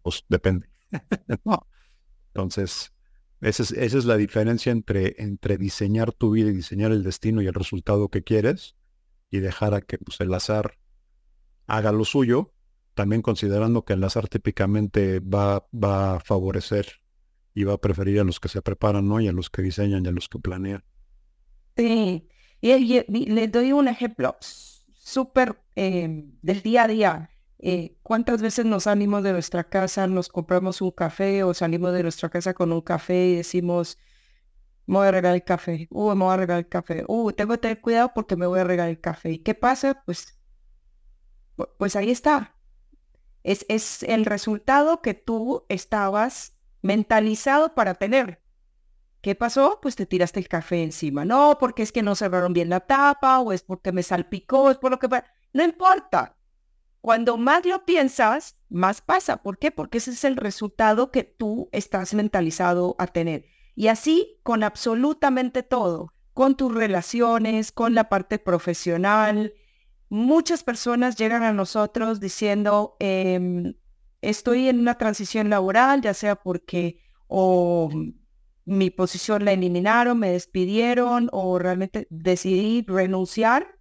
Pues 0.02 0.26
depende. 0.30 0.68
Entonces, 2.34 2.94
esa 3.42 3.64
es, 3.64 3.72
esa 3.72 3.98
es, 3.98 4.06
la 4.06 4.18
diferencia 4.18 4.72
entre, 4.72 5.16
entre 5.18 5.58
diseñar 5.58 6.12
tu 6.12 6.32
vida 6.32 6.50
y 6.50 6.54
diseñar 6.54 6.92
el 6.92 7.04
destino 7.04 7.42
y 7.42 7.48
el 7.48 7.54
resultado 7.54 8.10
que 8.10 8.24
quieres 8.24 8.76
y 9.30 9.40
dejar 9.40 9.74
a 9.74 9.82
que 9.82 9.98
pues, 9.98 10.20
el 10.22 10.34
azar 10.34 10.78
haga 11.68 11.92
lo 11.92 12.06
suyo, 12.06 12.54
también 13.02 13.24
considerando 13.24 13.84
que 13.84 13.94
el 13.94 14.04
azar 14.04 14.28
típicamente 14.28 15.22
va, 15.22 15.68
va 15.74 16.18
a 16.18 16.20
favorecer 16.20 17.02
y 17.56 17.64
va 17.64 17.74
a 17.74 17.78
preferir 17.80 18.20
a 18.20 18.24
los 18.24 18.40
que 18.40 18.48
se 18.48 18.62
preparan, 18.62 19.08
¿no? 19.08 19.20
Y 19.20 19.28
a 19.28 19.32
los 19.32 19.50
que 19.50 19.64
diseñan 19.64 20.06
y 20.06 20.10
a 20.10 20.12
los 20.12 20.30
que 20.30 20.38
planean. 20.38 20.84
Sí, 21.76 22.28
y, 22.62 23.26
le 23.26 23.48
doy 23.48 23.72
un 23.72 23.88
ejemplo 23.88 24.38
súper 24.40 25.60
eh, 25.76 26.26
del 26.44 26.62
día 26.62 26.84
a 26.84 26.88
día. 26.88 27.30
Eh, 27.58 27.98
¿Cuántas 28.04 28.40
veces 28.40 28.68
nos 28.68 28.84
salimos 28.84 29.24
de 29.24 29.32
nuestra 29.34 29.64
casa, 29.64 30.06
nos 30.06 30.30
compramos 30.30 30.80
un 30.80 30.92
café 30.92 31.44
o 31.44 31.56
salimos 31.56 31.94
de 31.94 32.04
nuestra 32.04 32.30
casa 32.30 32.54
con 32.54 32.72
un 32.72 32.82
café 32.82 33.30
y 33.30 33.36
decimos, 33.38 33.98
me 34.86 34.98
voy 34.98 35.08
a 35.08 35.12
regalar 35.12 35.38
el 35.38 35.44
café, 35.44 35.88
uh, 35.90 36.14
me 36.14 36.24
voy 36.24 36.34
a 36.36 36.38
regalar 36.38 36.66
el 36.66 36.70
café, 36.70 37.04
uh, 37.08 37.32
tengo 37.32 37.54
que 37.54 37.58
tener 37.58 37.82
cuidado 37.82 38.12
porque 38.14 38.36
me 38.36 38.46
voy 38.46 38.60
a 38.60 38.64
regalar 38.64 38.92
el 38.92 39.02
café. 39.02 39.32
¿Y 39.32 39.40
qué 39.40 39.56
pasa? 39.56 40.04
Pues, 40.06 40.40
pues 41.80 41.96
ahí 41.96 42.12
está. 42.12 42.61
Es, 43.44 43.66
es 43.70 44.04
el 44.04 44.26
resultado 44.26 45.02
que 45.02 45.14
tú 45.14 45.66
estabas 45.70 46.58
mentalizado 46.82 47.74
para 47.76 47.96
tener. 47.96 48.42
¿Qué 49.22 49.36
pasó? 49.36 49.80
Pues 49.82 49.96
te 49.96 50.08
tiraste 50.08 50.40
el 50.40 50.48
café 50.48 50.82
encima. 50.82 51.26
No, 51.26 51.58
porque 51.60 51.84
es 51.84 51.92
que 51.92 52.02
no 52.02 52.16
cerraron 52.16 52.54
bien 52.54 52.70
la 52.70 52.80
tapa, 52.80 53.40
o 53.40 53.52
es 53.52 53.62
porque 53.62 53.92
me 53.92 54.04
salpicó, 54.04 54.72
es 54.72 54.78
por 54.78 54.92
lo 54.92 55.00
que... 55.00 55.08
No 55.54 55.64
importa. 55.64 56.38
Cuando 57.02 57.38
más 57.38 57.66
lo 57.66 57.86
piensas, 57.86 58.58
más 58.70 59.02
pasa. 59.02 59.44
¿Por 59.44 59.60
qué? 59.60 59.72
Porque 59.72 60.00
ese 60.00 60.12
es 60.12 60.24
el 60.24 60.38
resultado 60.38 61.12
que 61.12 61.24
tú 61.24 61.70
estás 61.72 62.14
mentalizado 62.14 62.96
a 62.98 63.08
tener. 63.08 63.46
Y 63.76 63.88
así 63.88 64.40
con 64.44 64.64
absolutamente 64.64 65.64
todo, 65.64 66.14
con 66.34 66.56
tus 66.56 66.74
relaciones, 66.74 67.72
con 67.72 67.96
la 67.96 68.10
parte 68.10 68.40
profesional. 68.40 69.54
Muchas 70.12 70.62
personas 70.62 71.16
llegan 71.16 71.42
a 71.44 71.54
nosotros 71.54 72.20
diciendo, 72.20 72.98
em, 73.00 73.76
estoy 74.20 74.68
en 74.68 74.82
una 74.82 74.98
transición 74.98 75.50
laboral, 75.50 76.02
ya 76.02 76.14
sea 76.14 76.36
porque 76.36 77.00
o 77.28 77.90
mi 78.66 78.90
posición 78.90 79.46
la 79.46 79.54
eliminaron, 79.54 80.20
me 80.20 80.32
despidieron 80.32 81.30
o 81.32 81.58
realmente 81.60 82.08
decidí 82.10 82.84
renunciar. 82.86 83.80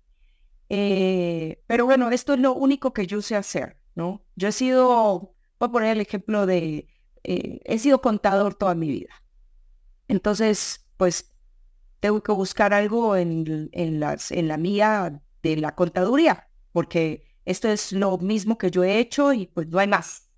Eh, 0.68 1.64
pero 1.66 1.84
bueno, 1.84 2.10
esto 2.10 2.34
es 2.34 2.38
lo 2.38 2.54
único 2.54 2.92
que 2.92 3.08
yo 3.08 3.22
sé 3.22 3.34
hacer, 3.34 3.80
¿no? 3.96 4.24
Yo 4.36 4.46
he 4.46 4.52
sido, 4.52 5.34
voy 5.58 5.68
a 5.68 5.72
poner 5.72 5.96
el 5.96 6.00
ejemplo 6.00 6.46
de, 6.46 6.86
eh, 7.24 7.60
he 7.64 7.78
sido 7.80 8.00
contador 8.00 8.54
toda 8.54 8.76
mi 8.76 8.88
vida. 8.88 9.12
Entonces, 10.06 10.86
pues 10.96 11.34
tengo 11.98 12.22
que 12.22 12.30
buscar 12.30 12.72
algo 12.72 13.16
en, 13.16 13.68
en, 13.72 13.98
las, 13.98 14.30
en 14.30 14.46
la 14.46 14.58
mía 14.58 15.20
de 15.42 15.57
la 15.57 15.74
contaduría, 15.74 16.48
porque 16.72 17.24
esto 17.44 17.68
es 17.68 17.92
lo 17.92 18.18
mismo 18.18 18.59
que 18.59 18.70
yo 18.70 18.85
he 18.85 18.98
hecho 18.98 19.33
y 19.33 19.46
pues 19.46 19.68
no 19.68 19.79
hay 19.79 19.88
más. 19.88 20.31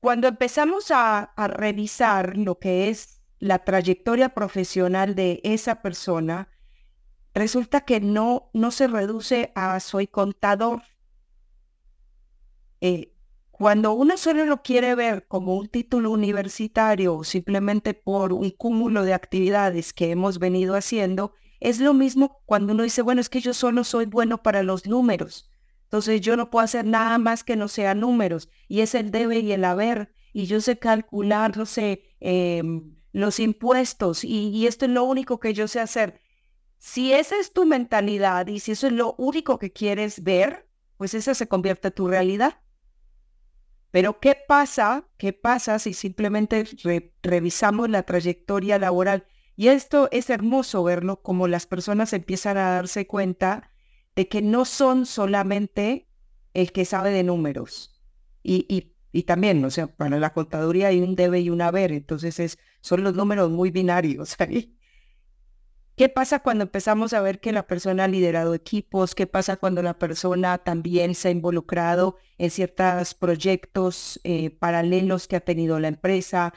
Cuando 0.00 0.28
empezamos 0.28 0.90
a, 0.90 1.32
revisar 1.36 2.36
lo 2.36 2.58
que 2.58 2.88
es 2.88 3.20
la 3.40 3.60
trayectoria 3.64 4.30
profesional 4.30 5.14
de 5.14 5.40
esa 5.44 5.82
persona, 5.82 6.48
resulta 7.34 7.82
que 7.82 8.00
no, 8.00 8.50
no 8.52 8.70
se 8.70 8.86
reduce 8.86 9.52
a 9.54 9.78
soy 9.80 10.06
contador. 10.06 10.82
Eh, 12.80 13.12
cuando 13.50 13.92
uno 13.92 14.16
solo 14.16 14.44
lo 14.44 14.62
quiere 14.62 14.94
ver 14.94 15.26
como 15.26 15.56
un 15.56 15.68
título 15.68 16.12
universitario 16.12 17.16
o 17.16 17.24
simplemente 17.24 17.92
por 17.92 18.32
un 18.32 18.50
cúmulo 18.50 19.02
de 19.02 19.14
actividades 19.14 19.92
que 19.92 20.12
hemos 20.12 20.38
venido 20.38 20.76
haciendo, 20.76 21.32
es 21.60 21.80
lo 21.80 21.94
mismo 21.94 22.42
cuando 22.46 22.72
uno 22.72 22.82
dice, 22.82 23.02
bueno, 23.02 23.20
es 23.20 23.28
que 23.28 23.40
yo 23.40 23.54
solo 23.54 23.84
soy 23.84 24.06
bueno 24.06 24.42
para 24.42 24.62
los 24.62 24.86
números. 24.86 25.50
Entonces 25.84 26.20
yo 26.20 26.36
no 26.36 26.50
puedo 26.50 26.64
hacer 26.64 26.84
nada 26.84 27.18
más 27.18 27.44
que 27.44 27.56
no 27.56 27.68
sea 27.68 27.94
números. 27.94 28.48
Y 28.68 28.80
es 28.80 28.94
el 28.94 29.10
debe 29.10 29.40
y 29.40 29.52
el 29.52 29.64
haber. 29.64 30.12
Y 30.32 30.46
yo 30.46 30.60
sé 30.60 30.78
calcular, 30.78 31.56
no 31.56 31.66
sé, 31.66 32.04
em, 32.20 32.94
los 33.12 33.40
impuestos. 33.40 34.22
Y, 34.24 34.50
y 34.50 34.66
esto 34.66 34.84
es 34.84 34.90
lo 34.90 35.04
único 35.04 35.40
que 35.40 35.54
yo 35.54 35.66
sé 35.66 35.80
hacer. 35.80 36.20
Si 36.78 37.12
esa 37.12 37.38
es 37.40 37.52
tu 37.52 37.64
mentalidad 37.66 38.46
y 38.46 38.60
si 38.60 38.72
eso 38.72 38.86
es 38.86 38.92
lo 38.92 39.14
único 39.18 39.58
que 39.58 39.72
quieres 39.72 40.22
ver, 40.22 40.68
pues 40.96 41.14
esa 41.14 41.34
se 41.34 41.48
convierte 41.48 41.88
en 41.88 41.94
tu 41.94 42.08
realidad. 42.08 42.60
Pero 43.90 44.20
¿qué 44.20 44.36
pasa? 44.46 45.08
¿Qué 45.16 45.32
pasa 45.32 45.78
si 45.78 45.94
simplemente 45.94 46.64
revisamos 47.22 47.88
la 47.88 48.02
trayectoria 48.02 48.78
laboral? 48.78 49.26
Y 49.58 49.70
esto 49.70 50.08
es 50.12 50.30
hermoso 50.30 50.84
verlo, 50.84 51.20
como 51.20 51.48
las 51.48 51.66
personas 51.66 52.12
empiezan 52.12 52.56
a 52.58 52.70
darse 52.70 53.08
cuenta 53.08 53.72
de 54.14 54.28
que 54.28 54.40
no 54.40 54.64
son 54.64 55.04
solamente 55.04 56.06
el 56.54 56.70
que 56.70 56.84
sabe 56.84 57.10
de 57.10 57.24
números. 57.24 58.00
Y, 58.40 58.66
y, 58.68 58.94
y 59.10 59.24
también, 59.24 59.64
o 59.64 59.70
sea, 59.70 59.88
para 59.88 60.20
la 60.20 60.32
contaduría 60.32 60.86
hay 60.86 61.00
un 61.00 61.16
debe 61.16 61.40
y 61.40 61.50
un 61.50 61.60
haber, 61.60 61.90
entonces 61.90 62.38
es, 62.38 62.58
son 62.82 63.02
los 63.02 63.14
números 63.14 63.50
muy 63.50 63.72
binarios 63.72 64.36
ahí. 64.38 64.78
¿Qué 65.96 66.08
pasa 66.08 66.38
cuando 66.38 66.62
empezamos 66.62 67.12
a 67.12 67.20
ver 67.20 67.40
que 67.40 67.50
la 67.50 67.66
persona 67.66 68.04
ha 68.04 68.08
liderado 68.08 68.54
equipos? 68.54 69.16
¿Qué 69.16 69.26
pasa 69.26 69.56
cuando 69.56 69.82
la 69.82 69.98
persona 69.98 70.58
también 70.58 71.16
se 71.16 71.26
ha 71.26 71.30
involucrado 71.32 72.14
en 72.38 72.52
ciertos 72.52 73.14
proyectos 73.14 74.20
eh, 74.22 74.50
paralelos 74.50 75.26
que 75.26 75.34
ha 75.34 75.40
tenido 75.40 75.80
la 75.80 75.88
empresa? 75.88 76.54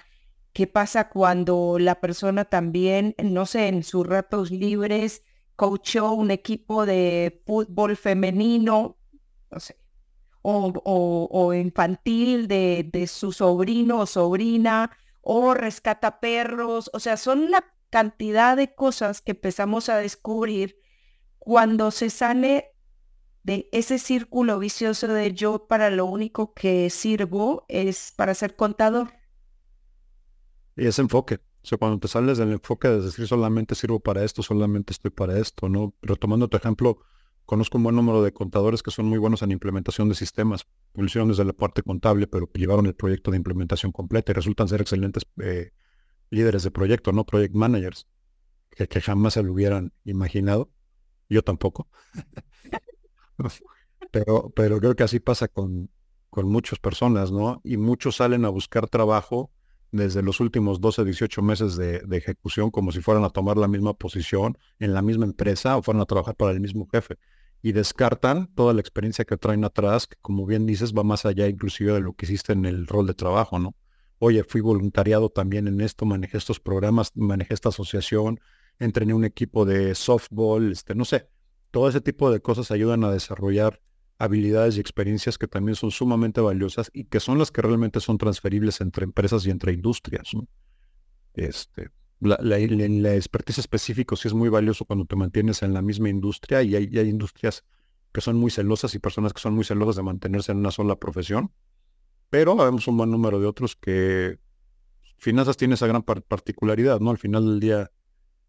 ¿Qué 0.54 0.68
pasa 0.68 1.10
cuando 1.10 1.78
la 1.80 2.02
persona 2.02 2.46
también, 2.46 3.16
no 3.24 3.46
sé, 3.46 3.68
en 3.68 3.84
sus 3.84 4.06
ratos 4.06 4.52
libres, 4.52 5.24
coachó 5.56 6.12
un 6.12 6.32
equipo 6.32 6.86
de 6.86 7.42
fútbol 7.46 7.96
femenino, 7.96 8.98
no 9.50 9.60
sé, 9.60 9.78
o, 10.42 11.54
infantil 11.54 12.48
de, 12.48 12.90
de 12.92 13.08
su 13.08 13.32
sobrino 13.32 14.00
o 14.00 14.06
sobrina, 14.06 14.92
o 15.22 15.54
rescata 15.54 16.20
perros? 16.20 16.90
O 16.94 17.00
sea, 17.00 17.16
son 17.16 17.44
una 17.44 17.64
cantidad 17.90 18.58
de 18.58 18.74
cosas 18.74 19.22
que 19.22 19.32
empezamos 19.32 19.88
a 19.88 19.98
descubrir 19.98 20.78
cuando 21.40 21.92
se 21.92 22.10
sale 22.10 22.72
de 23.44 23.70
ese 23.72 24.00
círculo 24.00 24.60
vicioso 24.60 25.08
de 25.08 25.34
yo 25.34 25.68
para 25.68 25.90
lo 25.90 26.06
único 26.06 26.54
que 26.54 26.90
sirvo 26.90 27.66
es 27.68 28.14
para 28.16 28.34
ser 28.34 28.56
contador. 28.56 29.21
Y 30.76 30.88
ese 30.88 31.02
enfoque, 31.02 31.36
o 31.36 31.68
sea, 31.68 31.78
cuando 31.78 32.00
te 32.00 32.08
sales 32.08 32.38
del 32.38 32.52
enfoque 32.52 32.88
de 32.88 33.02
decir 33.02 33.28
solamente 33.28 33.76
sirvo 33.76 34.00
para 34.00 34.24
esto, 34.24 34.42
solamente 34.42 34.94
estoy 34.94 35.12
para 35.12 35.38
esto, 35.38 35.70
¿no? 35.70 35.94
Pero 36.00 36.16
tomando 36.16 36.48
tu 36.48 36.58
ejemplo, 36.58 37.00
conozco 37.46 37.78
un 37.78 37.84
buen 37.84 37.96
número 37.96 38.24
de 38.24 38.32
contadores 38.32 38.82
que 38.82 38.92
son 38.92 39.06
muy 39.06 39.18
buenos 39.18 39.42
en 39.42 39.52
implementación 39.52 40.08
de 40.10 40.16
sistemas, 40.16 40.66
lo 40.94 41.26
desde 41.28 41.46
la 41.46 41.54
parte 41.54 41.84
contable, 41.84 42.28
pero 42.28 42.50
llevaron 42.54 42.86
el 42.86 42.96
proyecto 42.96 43.32
de 43.32 43.38
implementación 43.38 43.92
completa 43.92 44.32
y 44.32 44.36
resultan 44.36 44.68
ser 44.68 44.82
excelentes 44.82 45.26
eh, 45.42 45.72
líderes 46.30 46.64
de 46.64 46.72
proyecto, 46.72 47.12
no 47.12 47.26
project 47.26 47.54
managers, 47.54 48.08
que, 48.72 49.02
jamás 49.02 49.34
se 49.34 49.44
lo 49.44 49.52
hubieran 49.54 49.94
imaginado. 50.06 50.72
Yo 51.30 51.44
tampoco. 51.44 51.90
pero, 54.12 54.52
pero 54.56 54.80
creo 54.80 54.96
que 54.96 55.04
así 55.04 55.20
pasa 55.20 55.48
con, 55.48 55.90
con 56.30 56.50
muchas 56.50 56.80
personas, 56.80 57.32
¿no? 57.32 57.62
Y 57.64 57.78
muchos 57.78 58.18
salen 58.18 58.46
a 58.46 58.50
buscar 58.50 58.90
trabajo 58.90 59.52
desde 59.92 60.22
los 60.22 60.40
últimos 60.40 60.82
12, 60.82 61.06
18 61.06 61.42
meses 61.42 61.76
de, 61.76 62.04
ejecución 62.12 62.72
como 62.72 62.92
si 62.92 63.02
fueran 63.02 63.24
a 63.24 63.30
tomar 63.30 63.58
la 63.58 63.68
misma 63.68 63.94
posición 63.94 64.58
en 64.80 64.94
la 64.94 65.02
misma 65.02 65.26
empresa 65.26 65.78
o 65.78 65.84
fueran 65.84 66.02
a 66.02 66.06
trabajar 66.06 66.36
para 66.36 66.52
el 66.52 66.60
mismo 66.60 66.88
jefe. 66.92 67.18
Y 67.62 67.74
descartan 67.74 68.48
toda 68.56 68.74
la 68.74 68.82
experiencia 68.82 69.26
que 69.26 69.38
traen 69.38 69.64
atrás, 69.66 70.08
que 70.08 70.18
como 70.22 70.46
bien 70.46 70.66
dices, 70.66 70.94
va 70.94 71.04
más 71.04 71.26
allá 71.26 71.48
inclusive 71.48 71.94
de 71.94 72.02
lo 72.02 72.14
que 72.14 72.26
hiciste 72.26 72.54
en 72.54 72.66
el 72.66 72.88
rol 72.88 73.06
de 73.06 73.14
trabajo, 73.14 73.60
¿no? 73.60 73.76
oye, 74.24 74.44
fui 74.44 74.62
voluntariado 74.62 75.30
también 75.30 75.68
en 75.68 75.82
esto, 75.82 76.06
manejé 76.06 76.38
estos 76.38 76.60
programas, 76.60 77.12
manejé 77.16 77.56
esta 77.56 77.70
asociación, 77.70 78.40
entrené 78.78 79.16
un 79.16 79.26
equipo 79.26 79.66
de 79.66 79.96
softball, 79.96 80.72
este, 80.72 80.94
no 80.94 81.06
sé, 81.06 81.28
todo 81.72 81.90
ese 81.90 82.02
tipo 82.02 82.32
de 82.32 82.40
cosas 82.40 82.70
ayudan 82.70 83.04
a 83.04 83.12
desarrollar 83.12 83.82
habilidades 84.24 84.78
y 84.78 84.80
experiencias 84.80 85.38
que 85.38 85.48
también 85.48 85.76
son 85.76 85.92
sumamente 85.92 86.42
valiosas 86.42 86.92
y 86.94 87.06
que 87.06 87.20
son 87.20 87.38
las 87.40 87.52
que 87.52 87.62
realmente 87.62 88.00
son 88.00 88.18
transferibles 88.18 88.82
entre 88.82 89.06
empresas 89.06 89.46
y 89.46 89.50
entre 89.50 89.74
industrias. 89.74 90.32
Este, 91.34 91.90
la, 92.20 92.38
la, 92.42 92.58
la, 92.60 93.16
expertise 93.16 93.60
específico 93.60 94.16
sí 94.16 94.28
es 94.28 94.34
muy 94.34 94.50
valioso 94.50 94.86
cuando 94.86 95.06
te 95.06 95.16
mantienes 95.16 95.64
en 95.64 95.74
la 95.74 95.82
misma 95.82 96.10
industria 96.10 96.62
y 96.62 96.76
hay, 96.76 96.90
y 96.92 97.00
hay 97.00 97.10
industrias 97.10 97.64
que 98.12 98.22
son 98.22 98.36
muy 98.38 98.52
celosas 98.52 98.94
y 98.96 99.00
personas 99.00 99.34
que 99.34 99.40
son 99.40 99.56
muy 99.56 99.64
celosas 99.64 99.96
de 99.96 100.04
mantenerse 100.04 100.52
en 100.52 100.60
una 100.60 100.72
sola 100.72 100.98
profesión 100.98 101.52
pero 102.32 102.56
vemos 102.56 102.88
un 102.88 102.98
buen 102.98 103.12
número 103.12 103.40
de 103.40 103.46
otros 103.46 103.76
que 103.76 104.40
finanzas 105.18 105.58
tiene 105.58 105.76
esa 105.76 105.86
gran 105.86 106.02
particularidad, 106.02 107.02
¿no? 107.02 107.12
Al 107.12 107.18
final 107.18 107.46
del 107.46 107.60
día 107.60 107.92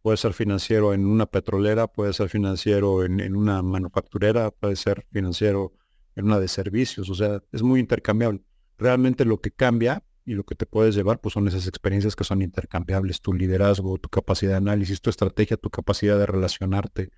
puede 0.03 0.17
ser 0.17 0.35
financiero 0.35 0.93
en 0.93 1.07
una 1.07 1.27
petrolera, 1.27 1.87
puede 1.87 2.13
ser 2.13 2.29
financiero 2.29 3.05
en, 3.05 3.37
una 3.37 3.63
manufacturera, 3.63 4.51
puede 4.51 4.77
ser 4.77 5.07
financiero 5.13 5.73
en 6.17 6.27
una 6.27 6.41
de 6.41 6.49
servicios, 6.49 7.09
o 7.09 7.15
sea, 7.15 7.41
es 7.53 7.63
muy 7.63 7.81
intercambiable. 7.81 8.43
Realmente 8.77 9.25
lo 9.25 9.41
que 9.41 9.53
cambia 9.53 10.03
y 10.25 10.35
lo 10.35 10.45
que 10.45 10.57
te 10.57 10.67
puedes 10.67 10.95
llevar, 10.95 11.21
pues 11.21 11.35
son 11.35 11.47
esas 11.49 11.67
experiencias 11.67 12.17
que 12.17 12.25
son 12.25 12.43
intercambiables, 12.43 13.21
tu 13.21 13.33
liderazgo, 13.33 13.97
tu 13.99 14.09
capacidad 14.09 14.53
de 14.53 14.57
análisis, 14.57 15.01
tu 15.01 15.09
estrategia, 15.09 15.57
tu 15.57 15.71
capacidad 15.71 16.19
de 16.19 16.27
relacionarte, 16.27 17.11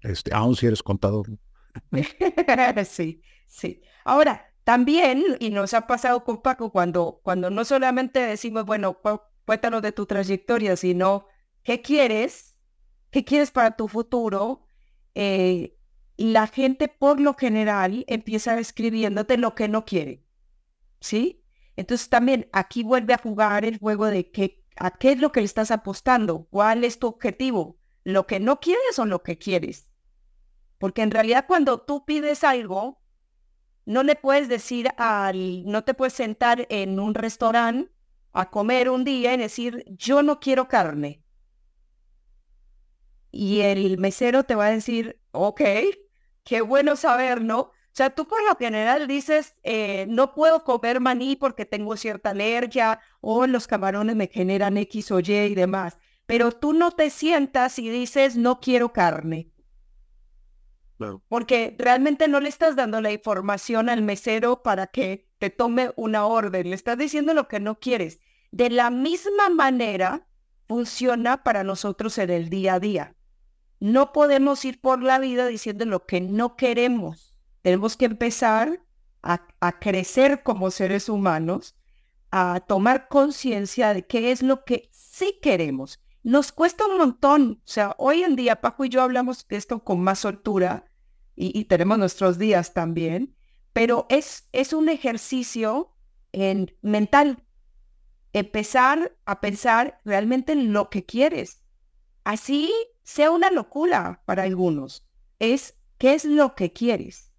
este, 0.00 0.34
aun 0.34 0.56
si 0.56 0.66
eres 0.66 0.82
contador. 0.82 1.26
sí, 2.84 3.22
sí. 3.46 3.80
Ahora, 4.04 4.52
también, 4.64 5.22
y 5.38 5.50
nos 5.50 5.72
ha 5.74 5.86
pasado 5.86 6.24
con 6.24 6.42
Paco, 6.42 6.72
cuando, 6.72 7.20
cuando 7.22 7.50
no 7.50 7.64
solamente 7.64 8.20
decimos, 8.20 8.64
bueno, 8.64 8.98
cuéntanos 9.44 9.82
de 9.82 9.92
tu 9.92 10.06
trayectoria, 10.06 10.76
sino 10.76 11.26
qué 11.64 11.82
quieres, 11.82 12.54
qué 13.10 13.24
quieres 13.24 13.50
para 13.50 13.76
tu 13.76 13.88
futuro, 13.88 14.66
eh, 15.14 15.76
la 16.16 16.46
gente 16.46 16.88
por 16.88 17.20
lo 17.20 17.34
general 17.34 18.04
empieza 18.06 18.58
escribiéndote 18.58 19.36
lo 19.36 19.54
que 19.54 19.68
no 19.68 19.84
quiere, 19.84 20.24
¿sí? 21.00 21.42
Entonces 21.76 22.08
también 22.08 22.48
aquí 22.52 22.84
vuelve 22.84 23.14
a 23.14 23.18
jugar 23.18 23.64
el 23.64 23.78
juego 23.78 24.06
de 24.06 24.30
qué, 24.30 24.64
a 24.76 24.92
qué 24.92 25.12
es 25.12 25.18
lo 25.18 25.32
que 25.32 25.40
le 25.40 25.46
estás 25.46 25.70
apostando, 25.70 26.46
cuál 26.50 26.84
es 26.84 26.98
tu 27.00 27.08
objetivo, 27.08 27.78
lo 28.04 28.26
que 28.26 28.38
no 28.38 28.60
quieres 28.60 28.98
o 28.98 29.06
lo 29.06 29.22
que 29.22 29.38
quieres. 29.38 29.88
Porque 30.78 31.02
en 31.02 31.10
realidad 31.10 31.46
cuando 31.48 31.80
tú 31.80 32.04
pides 32.04 32.44
algo, 32.44 33.00
no 33.86 34.02
le 34.02 34.14
puedes 34.14 34.48
decir 34.48 34.88
al, 34.96 35.64
no 35.64 35.82
te 35.84 35.94
puedes 35.94 36.14
sentar 36.14 36.66
en 36.70 37.00
un 37.00 37.14
restaurante 37.14 37.90
a 38.32 38.50
comer 38.50 38.88
un 38.88 39.04
día 39.04 39.34
y 39.34 39.36
decir, 39.36 39.84
yo 39.88 40.22
no 40.22 40.40
quiero 40.40 40.68
carne. 40.68 41.23
Y 43.36 43.62
el 43.62 43.98
mesero 43.98 44.44
te 44.44 44.54
va 44.54 44.66
a 44.66 44.70
decir, 44.70 45.18
ok, 45.32 45.60
qué 46.44 46.60
bueno 46.60 46.94
saber, 46.94 47.42
¿no? 47.42 47.58
O 47.60 47.72
sea, 47.90 48.10
tú 48.10 48.28
por 48.28 48.40
lo 48.44 48.54
general 48.54 49.08
dices, 49.08 49.56
eh, 49.64 50.06
no 50.08 50.34
puedo 50.34 50.62
comer 50.62 51.00
maní 51.00 51.34
porque 51.34 51.66
tengo 51.66 51.96
cierta 51.96 52.30
alergia 52.30 53.00
o 53.20 53.48
los 53.48 53.66
camarones 53.66 54.14
me 54.14 54.28
generan 54.28 54.76
X 54.76 55.10
o 55.10 55.18
Y 55.18 55.32
y 55.32 55.54
demás. 55.56 55.98
Pero 56.26 56.52
tú 56.52 56.74
no 56.74 56.92
te 56.92 57.10
sientas 57.10 57.80
y 57.80 57.88
dices, 57.88 58.36
no 58.36 58.60
quiero 58.60 58.92
carne. 58.92 59.50
Porque 61.26 61.74
realmente 61.76 62.28
no 62.28 62.38
le 62.38 62.48
estás 62.48 62.76
dando 62.76 63.00
la 63.00 63.10
información 63.10 63.88
al 63.88 64.02
mesero 64.02 64.62
para 64.62 64.86
que 64.86 65.28
te 65.38 65.50
tome 65.50 65.90
una 65.96 66.24
orden, 66.26 66.70
le 66.70 66.76
estás 66.76 66.98
diciendo 66.98 67.34
lo 67.34 67.48
que 67.48 67.58
no 67.58 67.80
quieres. 67.80 68.20
De 68.52 68.70
la 68.70 68.90
misma 68.90 69.48
manera 69.48 70.28
funciona 70.68 71.42
para 71.42 71.64
nosotros 71.64 72.16
en 72.18 72.30
el 72.30 72.48
día 72.48 72.74
a 72.74 72.80
día. 72.80 73.13
No 73.84 74.12
podemos 74.12 74.64
ir 74.64 74.80
por 74.80 75.02
la 75.02 75.18
vida 75.18 75.46
diciendo 75.46 75.84
lo 75.84 76.06
que 76.06 76.20
no 76.20 76.56
queremos. 76.56 77.34
Tenemos 77.62 77.96
que 77.96 78.06
empezar 78.06 78.82
a, 79.22 79.46
a 79.60 79.78
crecer 79.78 80.42
como 80.42 80.70
seres 80.70 81.08
humanos, 81.08 81.76
a 82.30 82.60
tomar 82.66 83.08
conciencia 83.08 83.92
de 83.92 84.06
qué 84.06 84.32
es 84.32 84.42
lo 84.42 84.64
que 84.64 84.88
sí 84.92 85.38
queremos 85.42 86.00
nos 86.24 86.52
cuesta 86.52 86.86
un 86.86 86.98
montón. 86.98 87.60
O 87.64 87.68
sea, 87.68 87.94
hoy 87.98 88.24
en 88.24 88.34
día 88.34 88.60
Paco 88.60 88.84
y 88.84 88.88
yo 88.88 89.02
hablamos 89.02 89.46
de 89.46 89.56
esto 89.56 89.84
con 89.84 90.00
más 90.00 90.18
soltura 90.18 90.86
y, 91.36 91.64
tenemos 91.64 91.98
nuestros 91.98 92.38
días 92.38 92.74
también, 92.74 93.36
pero 93.72 94.06
es, 94.08 94.48
es 94.52 94.72
un 94.72 94.88
ejercicio 94.88 95.94
en 96.32 96.74
mental. 96.80 97.42
Empezar 98.32 99.16
a 99.26 99.40
pensar 99.40 100.00
realmente 100.04 100.52
en 100.52 100.72
lo 100.72 100.90
que 100.90 101.04
quieres. 101.04 101.60
Así 102.22 102.72
sea 103.04 103.30
una 103.30 103.50
locura 103.50 104.22
para 104.26 104.42
algunos. 104.42 105.06
Es 105.38 105.76
qué 105.98 106.14
es 106.14 106.24
lo 106.24 106.54
que 106.56 106.72
quieres. 106.72 107.30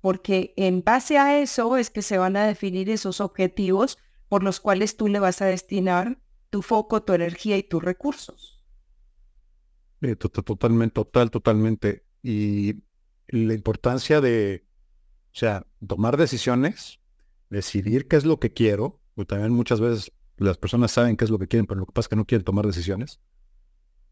porque 0.00 0.52
en 0.58 0.84
base 0.84 1.16
a 1.16 1.40
eso 1.40 1.78
es 1.78 1.88
que 1.88 2.02
se 2.02 2.18
van 2.18 2.36
a 2.36 2.46
definir 2.46 2.90
esos 2.90 3.22
objetivos 3.22 3.96
por 4.28 4.42
los 4.42 4.60
cuales 4.60 4.98
tú 4.98 5.08
le 5.08 5.18
vas 5.18 5.40
a 5.40 5.46
destinar 5.46 6.18
tu 6.50 6.60
foco, 6.60 7.02
tu 7.02 7.14
energía 7.14 7.56
y 7.56 7.62
tus 7.62 7.82
recursos. 7.82 8.62
totalmente, 10.18 10.92
total, 10.92 11.30
totalmente. 11.30 12.04
Y 12.22 12.82
la 13.28 13.54
importancia 13.54 14.20
de, 14.20 14.66
o 15.32 15.36
sea, 15.38 15.66
tomar 15.86 16.18
decisiones, 16.18 17.00
decidir 17.48 18.06
qué 18.06 18.16
es 18.16 18.26
lo 18.26 18.38
que 18.38 18.52
quiero, 18.52 19.00
porque 19.14 19.30
también 19.30 19.52
muchas 19.52 19.80
veces 19.80 20.12
las 20.36 20.58
personas 20.58 20.92
saben 20.92 21.16
qué 21.16 21.24
es 21.24 21.30
lo 21.30 21.38
que 21.38 21.48
quieren, 21.48 21.66
pero 21.66 21.80
lo 21.80 21.86
que 21.86 21.92
pasa 21.92 22.06
es 22.06 22.08
que 22.10 22.16
no 22.16 22.26
quieren 22.26 22.44
tomar 22.44 22.66
decisiones. 22.66 23.20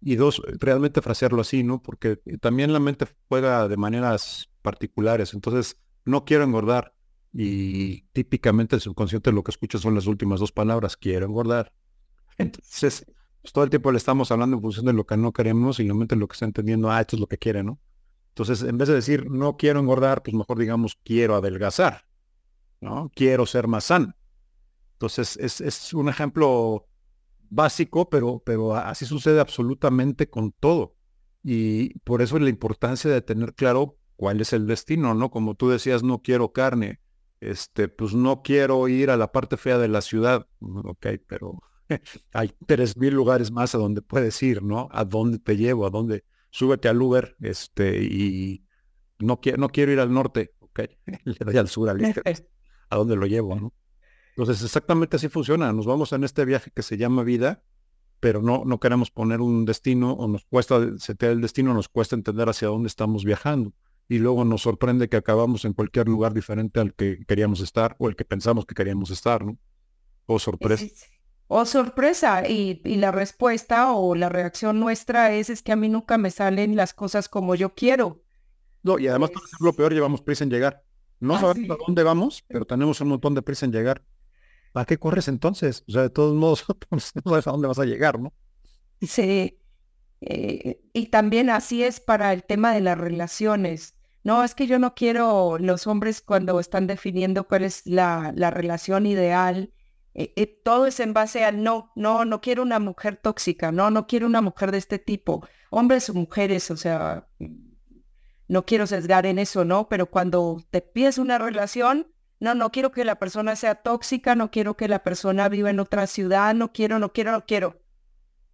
Y 0.05 0.17
dos, 0.17 0.43
realmente 0.59 1.01
frasearlo 1.01 1.41
así, 1.41 1.63
¿no? 1.63 1.81
Porque 1.81 2.17
también 2.41 2.73
la 2.73 2.81
mente 2.81 3.07
juega 3.29 3.69
de 3.69 3.77
maneras 3.77 4.51
particulares. 4.61 5.33
Entonces, 5.33 5.81
no 6.05 6.25
quiero 6.25 6.45
engordar. 6.45 6.95
Y 7.33 8.03
típicamente 8.13 8.77
el 8.77 8.83
subconsciente 8.83 9.33
lo 9.33 9.43
que 9.43 9.53
escucha 9.53 9.79
son 9.79 9.95
las 9.95 10.07
últimas 10.07 10.41
dos 10.41 10.53
palabras, 10.53 10.97
quiero 10.97 11.27
engordar. 11.27 11.73
Entonces, 12.39 13.07
pues, 13.41 13.53
todo 13.53 13.65
el 13.65 13.71
tiempo 13.71 13.91
le 13.91 13.99
estamos 13.99 14.31
hablando 14.31 14.57
en 14.57 14.63
función 14.63 14.87
de 14.87 14.93
lo 14.93 15.07
que 15.07 15.17
no 15.17 15.33
queremos 15.33 15.81
y 15.81 15.85
la 15.85 15.95
mente 15.95 16.17
lo 16.17 16.29
que 16.29 16.35
está 16.35 16.45
entendiendo, 16.45 16.91
ah, 16.91 17.01
esto 17.01 17.17
es 17.17 17.21
lo 17.21 17.27
que 17.27 17.39
quiere, 17.39 17.63
¿no? 17.63 17.81
Entonces, 18.29 18.63
en 18.63 18.79
vez 18.79 18.89
de 18.89 18.95
decir 18.95 19.31
no 19.31 19.57
quiero 19.57 19.81
engordar, 19.81 20.23
pues 20.23 20.35
mejor 20.35 20.59
digamos 20.59 20.99
quiero 21.05 21.37
adelgazar, 21.37 22.07
¿no? 22.81 23.11
Quiero 23.15 23.47
ser 23.47 23.69
más 23.69 23.85
sano. 23.85 24.15
Entonces, 24.95 25.37
es, 25.37 25.61
es 25.61 25.93
un 25.93 26.09
ejemplo 26.09 26.87
básico, 27.53 28.09
pero, 28.09 28.43
pero 28.45 28.75
así 28.75 29.05
sucede 29.05 29.41
absolutamente 29.41 30.29
con 30.29 30.53
todo. 30.53 30.97
Y 31.43 31.99
por 32.01 32.23
eso 32.23 32.37
es 32.37 32.43
la 32.43 32.49
importancia 32.49 33.11
de 33.11 33.21
tener 33.21 33.55
claro 33.55 33.99
cuál 34.17 34.41
es 34.41 34.53
el 34.53 34.67
destino, 34.67 35.15
¿no? 35.15 35.31
Como 35.31 35.55
tú 35.55 35.69
decías, 35.69 36.03
no 36.03 36.23
quiero 36.23 36.53
carne, 36.53 37.01
este, 37.41 37.89
pues 37.89 38.15
no 38.15 38.43
quiero 38.43 38.89
ir 38.89 39.11
a 39.11 39.17
la 39.17 39.33
parte 39.33 39.57
fea 39.57 39.79
de 39.79 39.89
la 39.89 40.01
ciudad, 40.01 40.47
ok, 40.61 41.07
pero 41.27 41.61
hay 42.33 42.55
tres 42.67 42.97
mil 42.97 43.15
lugares 43.15 43.51
más 43.51 43.75
a 43.75 43.79
donde 43.79 44.01
puedes 44.01 44.43
ir, 44.43 44.63
¿no? 44.63 44.89
A 44.93 45.05
dónde 45.05 45.39
te 45.39 45.57
llevo, 45.57 45.87
a 45.87 45.91
dónde, 45.91 46.25
súbete 46.51 46.89
al 46.89 47.03
Uber, 47.03 47.37
este, 47.41 48.03
y 48.03 48.65
no, 49.19 49.41
quiero 49.41 49.59
no 49.59 49.69
quiero 49.69 49.93
ir 49.93 50.01
al 50.01 50.13
norte, 50.13 50.55
ok, 50.61 50.81
le 51.25 51.45
doy 51.45 51.57
al 51.57 51.69
sur, 51.69 51.91
al 51.91 52.03
este, 52.03 52.23
a 52.89 52.97
dónde 52.97 53.17
lo 53.17 53.27
llevo, 53.27 53.57
¿no? 53.57 53.75
Entonces, 54.37 54.65
exactamente 54.65 55.17
así 55.17 55.29
funciona. 55.29 55.73
Nos 55.73 55.87
vamos 55.87 56.13
en 56.13 56.25
este 56.25 56.45
viaje 56.45 56.71
que 56.75 56.83
se 56.83 56.97
llama 56.97 57.23
vida, 57.23 57.63
pero 58.21 58.41
no, 58.41 58.65
no 58.65 58.81
queremos 58.81 59.11
poner 59.11 59.41
un 59.41 59.65
destino 59.65 60.13
o 60.13 60.29
nos 60.29 60.45
cuesta 60.45 60.81
setear 60.99 61.33
el 61.33 61.41
destino, 61.41 61.75
nos 61.75 61.89
cuesta 61.89 62.17
entender 62.17 62.49
hacia 62.49 62.69
dónde 62.69 62.89
estamos 62.89 63.25
viajando. 63.25 63.73
Y 64.09 64.19
luego 64.19 64.45
nos 64.45 64.63
sorprende 64.63 65.09
que 65.09 65.17
acabamos 65.17 65.65
en 65.65 65.75
cualquier 65.75 66.09
lugar 66.09 66.35
diferente 66.35 66.81
al 66.81 66.95
que 66.95 67.25
queríamos 67.27 67.61
estar 67.61 67.95
o 67.99 68.09
el 68.09 68.17
que 68.17 68.25
pensamos 68.25 68.67
que 68.67 68.75
queríamos 68.75 69.11
estar, 69.11 69.45
¿no? 69.45 69.59
O 70.27 70.39
sorpresa. 70.39 70.87
O 71.47 71.65
sorpresa. 71.65 72.49
Y, 72.49 72.81
y 72.85 72.97
la 72.97 73.11
respuesta 73.11 73.93
o 73.93 74.15
la 74.15 74.29
reacción 74.29 74.81
nuestra 74.81 75.33
es, 75.33 75.51
es 75.51 75.63
que 75.63 75.73
a 75.73 75.77
mí 75.77 75.89
nunca 75.89 76.19
me 76.19 76.31
salen 76.31 76.77
las 76.77 76.95
cosas 76.95 77.29
como 77.29 77.55
yo 77.55 77.75
quiero. 77.75 78.23
No, 78.83 78.99
y 78.99 79.07
además, 79.07 79.31
por 79.31 79.43
lo 79.61 79.73
peor, 79.73 79.93
llevamos 79.93 80.23
prisa 80.23 80.45
en 80.45 80.51
llegar. 80.51 80.85
No 81.21 81.39
sabemos 81.39 81.79
a 81.79 81.85
dónde 81.87 82.03
vamos, 82.03 82.45
pero 82.49 82.65
tenemos 82.65 83.01
un 83.01 83.09
montón 83.09 83.35
de 83.35 83.43
prisa 83.43 83.65
en 83.65 83.73
llegar. 83.73 84.03
¿Para 84.73 84.87
qué 84.87 84.99
corres 84.99 85.29
entonces? 85.29 85.85
O 85.89 85.93
sea, 85.93 86.03
de 86.03 86.11
todos 86.11 86.35
modos, 86.35 86.65
pues, 86.89 87.13
no 87.15 87.31
sabes 87.31 87.47
a 87.47 87.53
dónde 87.53 87.69
vas 87.69 87.79
a 87.79 87.85
llegar, 87.85 88.19
¿no? 88.19 88.33
Sí. 89.01 89.59
Eh, 90.21 90.81
y 90.93 91.07
también 91.07 91.51
así 91.51 91.83
es 91.83 92.01
para 92.01 92.33
el 92.33 92.45
tema 92.45 92.73
de 92.73 92.81
las 92.81 92.99
relaciones. 92.99 93.97
No, 94.25 94.45
es 94.45 94.55
que 94.55 94.69
yo 94.69 94.79
no 94.79 94.95
quiero 94.95 95.59
los 95.59 95.87
hombres 95.87 96.21
cuando 96.21 96.61
están 96.61 96.87
definiendo 96.87 97.49
cuál 97.49 97.65
es 97.65 97.85
la, 97.87 98.33
la 98.37 98.51
relación 98.51 99.07
ideal. 99.07 99.73
Eh, 100.15 100.33
eh, 100.37 100.61
todo 100.63 100.87
es 100.87 101.01
en 101.01 101.13
base 101.13 101.45
al 101.45 101.63
no, 101.63 101.91
no, 101.97 102.25
no 102.25 102.41
quiero 102.41 102.63
una 102.63 102.79
mujer 102.79 103.17
tóxica, 103.17 103.73
no, 103.73 103.91
no 103.91 104.07
quiero 104.07 104.27
una 104.27 104.41
mujer 104.41 104.71
de 104.71 104.79
este 104.79 104.99
tipo. 104.99 105.47
Hombres 105.71 106.09
o 106.11 106.15
mujeres, 106.15 106.71
o 106.71 106.77
sea, 106.77 107.27
no 108.47 108.65
quiero 108.65 108.87
sesgar 108.87 109.27
en 109.27 109.39
eso, 109.39 109.65
¿no? 109.65 109.89
Pero 109.89 110.07
cuando 110.07 110.63
te 110.71 110.83
pides 110.83 111.19
una 111.19 111.39
relación, 111.39 112.07
no, 112.43 112.57
no 112.57 112.73
quiero 112.73 112.91
que 112.91 113.05
la 113.05 113.21
persona 113.21 113.55
sea 113.55 113.77
tóxica, 113.77 114.35
no 114.35 114.51
quiero 114.51 114.77
que 114.77 114.89
la 114.89 115.05
persona 115.05 115.49
viva 115.49 115.71
en 115.71 115.79
otra 115.79 116.09
ciudad, 116.09 116.57
no 116.57 116.73
quiero, 116.73 116.99
no 116.99 117.13
quiero, 117.13 117.31
no 117.31 117.47
quiero. 117.47 117.81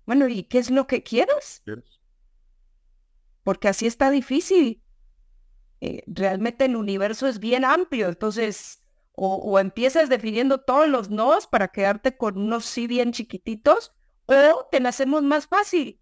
Bueno, 0.04 0.28
¿y 0.28 0.42
qué 0.42 0.58
es 0.58 0.70
lo 0.70 0.86
que 0.86 1.02
quieres? 1.02 1.62
Porque 3.42 3.68
así 3.68 3.86
está 3.86 4.10
difícil. 4.10 4.82
Eh, 5.80 6.02
realmente 6.06 6.66
el 6.66 6.76
universo 6.76 7.26
es 7.26 7.38
bien 7.38 7.64
amplio, 7.64 8.08
entonces 8.08 8.82
o, 9.14 9.58
empiezas 9.58 10.10
definiendo 10.10 10.58
todos 10.58 10.86
los 10.86 11.08
nos 11.08 11.46
para 11.46 11.68
quedarte 11.68 12.14
con 12.14 12.36
unos 12.36 12.66
sí 12.66 12.86
bien 12.86 13.12
chiquititos, 13.12 13.94
o 14.26 14.68
te 14.70 14.80
la 14.80 14.90
hacemos 14.90 15.22
más 15.22 15.46
fácil. 15.46 15.98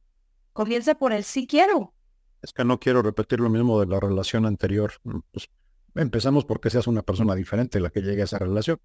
Comienza 0.53 0.97
por 0.97 1.13
el 1.13 1.23
sí 1.23 1.47
quiero. 1.47 1.95
Es 2.43 2.53
que 2.53 2.65
no 2.65 2.81
quiero 2.81 3.01
repetir 3.01 3.39
lo 3.39 3.49
mismo 3.49 3.79
de 3.79 3.87
la 3.87 4.01
relación 4.01 4.45
anterior. 4.45 4.93
Pues 5.31 5.49
Empezamos 5.97 6.45
porque 6.45 6.71
seas 6.71 6.87
una 6.87 7.03
persona 7.03 7.35
diferente 7.35 7.81
la 7.81 7.91
que 7.91 8.03
llegue 8.03 8.23
a 8.23 8.25
esa 8.25 8.39
relación. 8.39 8.79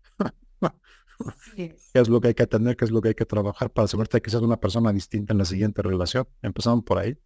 ¿Qué 1.55 1.75
es 1.93 2.09
lo 2.09 2.21
que 2.21 2.29
hay 2.29 2.33
que 2.33 2.43
atender? 2.43 2.75
¿Qué 2.75 2.85
es 2.85 2.91
lo 2.91 3.01
que 3.01 3.09
hay 3.09 3.15
que 3.15 3.25
trabajar 3.25 3.69
para 3.71 3.85
asegurarte 3.85 4.21
que 4.21 4.29
seas 4.29 4.43
una 4.43 4.59
persona 4.59 4.91
distinta 4.93 5.33
en 5.33 5.39
la 5.39 5.45
siguiente 5.45 5.81
relación? 5.81 6.27
Empezamos 6.41 6.83
por 6.83 6.97
ahí. 6.97 7.17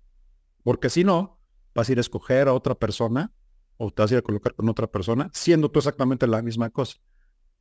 Porque 0.63 0.89
si 0.89 1.03
no, 1.03 1.39
vas 1.73 1.87
a 1.87 1.91
ir 1.91 1.97
a 1.99 2.01
escoger 2.01 2.47
a 2.47 2.53
otra 2.53 2.75
persona 2.75 3.31
o 3.77 3.91
te 3.91 4.01
vas 4.01 4.11
a 4.11 4.15
ir 4.15 4.19
a 4.19 4.23
colocar 4.23 4.55
con 4.55 4.67
otra 4.69 4.87
persona 4.87 5.29
siendo 5.33 5.69
tú 5.69 5.79
exactamente 5.79 6.27
la 6.27 6.41
misma 6.41 6.69
cosa. 6.69 6.97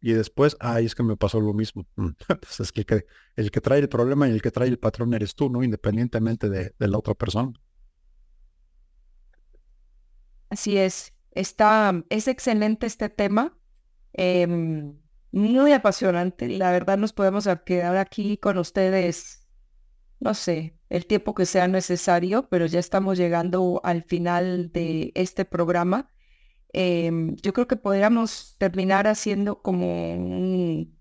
Y 0.01 0.13
después, 0.13 0.57
ay, 0.61 0.87
es 0.87 0.95
que 0.95 1.03
me 1.03 1.17
pasó 1.17 1.41
lo 1.41 1.55
mismo. 1.55 1.87
Pues 2.27 2.61
es 2.61 2.73
que 2.73 2.85
el, 3.37 3.51
que 3.51 3.61
trae 3.61 3.81
el 3.81 3.89
problema 3.89 4.29
y 4.29 4.33
el 4.33 4.43
que 4.43 4.51
trae 4.51 4.69
el 4.69 4.79
patrón 4.79 5.15
eres 5.15 5.35
tú, 5.35 5.49
¿no? 5.49 5.63
Independientemente 5.63 6.49
de, 6.49 6.75
de 6.79 6.89
la 6.89 6.99
otra 6.99 7.15
persona. 7.15 7.53
Así 10.51 10.77
es. 10.77 11.14
Está, 11.35 12.05
es 12.11 12.29
excelente 12.29 12.87
este 12.87 13.09
tema, 13.09 13.57
em, 14.13 14.97
muy 15.33 15.73
apasionante. 15.73 16.49
La 16.49 16.71
verdad 16.71 16.97
nos 16.97 17.13
podemos 17.13 17.49
quedar 17.67 17.97
aquí 17.97 18.39
con 18.39 18.59
ustedes, 18.59 19.49
no 20.21 20.35
sé, 20.35 20.79
el 20.89 21.07
tiempo 21.07 21.35
que 21.35 21.45
sea 21.45 21.67
necesario, 21.67 22.49
pero 22.49 22.67
ya 22.67 22.79
estamos 22.79 23.19
llegando 23.19 23.81
al 23.83 24.05
final 24.05 24.71
de 24.73 25.11
este 25.17 25.45
programa. 25.45 26.09
Em, 26.73 27.35
yo 27.37 27.53
creo 27.53 27.67
que 27.67 27.77
podríamos 27.77 28.55
terminar 28.59 29.09
haciendo 29.09 29.61
como 29.61 30.15
un, 30.15 30.97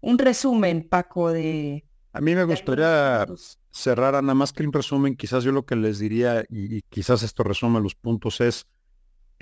un 0.00 0.18
resumen, 0.18 0.88
Paco, 0.88 1.30
de... 1.32 1.84
A 2.14 2.20
mí 2.20 2.34
me 2.34 2.44
gustaría 2.44 3.26
cerrar 3.70 4.14
nada 4.22 4.34
más 4.34 4.52
que 4.52 4.62
un 4.62 4.72
resumen, 4.72 5.16
quizás 5.16 5.44
yo 5.44 5.52
lo 5.52 5.64
que 5.64 5.76
les 5.76 5.98
diría, 5.98 6.44
y, 6.48 6.76
y 6.76 6.82
quizás 6.88 7.22
esto 7.22 7.42
resume 7.42 7.80
los 7.80 7.94
puntos, 7.94 8.40
es 8.42 8.66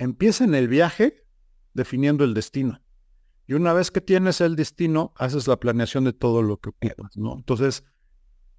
Empieza 0.01 0.45
en 0.45 0.55
el 0.55 0.67
viaje 0.67 1.27
definiendo 1.75 2.23
el 2.23 2.33
destino. 2.33 2.81
Y 3.45 3.53
una 3.53 3.71
vez 3.71 3.91
que 3.91 4.01
tienes 4.01 4.41
el 4.41 4.55
destino, 4.55 5.13
haces 5.15 5.47
la 5.47 5.59
planeación 5.59 6.05
de 6.05 6.11
todo 6.11 6.41
lo 6.41 6.57
que 6.57 6.71
quieras, 6.79 7.15
¿no? 7.17 7.35
Entonces, 7.35 7.83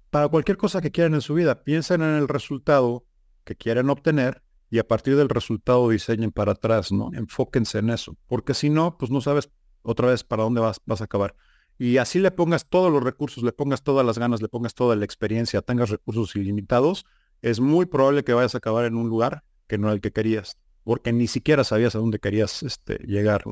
para 0.09 0.29
cualquier 0.29 0.55
cosa 0.55 0.79
que 0.79 0.93
quieran 0.93 1.15
en 1.15 1.19
su 1.19 1.33
vida, 1.33 1.65
piensen 1.65 2.01
en 2.01 2.15
el 2.15 2.29
resultado 2.29 3.05
que 3.43 3.57
quieren 3.57 3.89
obtener 3.89 4.41
y 4.69 4.79
a 4.79 4.87
partir 4.87 5.17
del 5.17 5.27
resultado 5.27 5.89
diseñen 5.89 6.31
para 6.31 6.53
atrás, 6.53 6.93
¿no? 6.93 7.11
Enfóquense 7.13 7.79
en 7.79 7.89
eso, 7.89 8.15
porque 8.27 8.53
si 8.53 8.69
no, 8.69 8.97
pues 8.97 9.11
no 9.11 9.19
sabes 9.19 9.49
otra 9.81 10.07
vez 10.07 10.23
para 10.23 10.43
dónde 10.43 10.61
vas, 10.61 10.79
vas 10.85 11.01
a 11.01 11.03
acabar. 11.03 11.35
Y 11.77 11.97
así 11.97 12.19
le 12.19 12.31
pongas 12.31 12.69
todos 12.69 12.89
los 12.89 13.03
recursos, 13.03 13.43
le 13.43 13.51
pongas 13.51 13.83
todas 13.83 14.05
las 14.05 14.17
ganas, 14.17 14.41
le 14.41 14.47
pongas 14.47 14.75
toda 14.75 14.95
la 14.95 15.03
experiencia, 15.03 15.61
tengas 15.61 15.89
recursos 15.89 16.37
ilimitados, 16.37 17.05
es 17.41 17.59
muy 17.59 17.85
probable 17.85 18.23
que 18.23 18.31
vayas 18.31 18.55
a 18.55 18.59
acabar 18.59 18.85
en 18.85 18.95
un 18.95 19.09
lugar 19.09 19.43
que 19.67 19.77
no 19.77 19.89
es 19.89 19.95
el 19.95 19.99
que 19.99 20.13
querías 20.13 20.57
porque 20.83 21.13
ni 21.13 21.27
siquiera 21.27 21.63
sabías 21.63 21.95
a 21.95 21.99
dónde 21.99 22.19
querías 22.19 22.63
este, 22.63 22.97
llegar. 23.05 23.43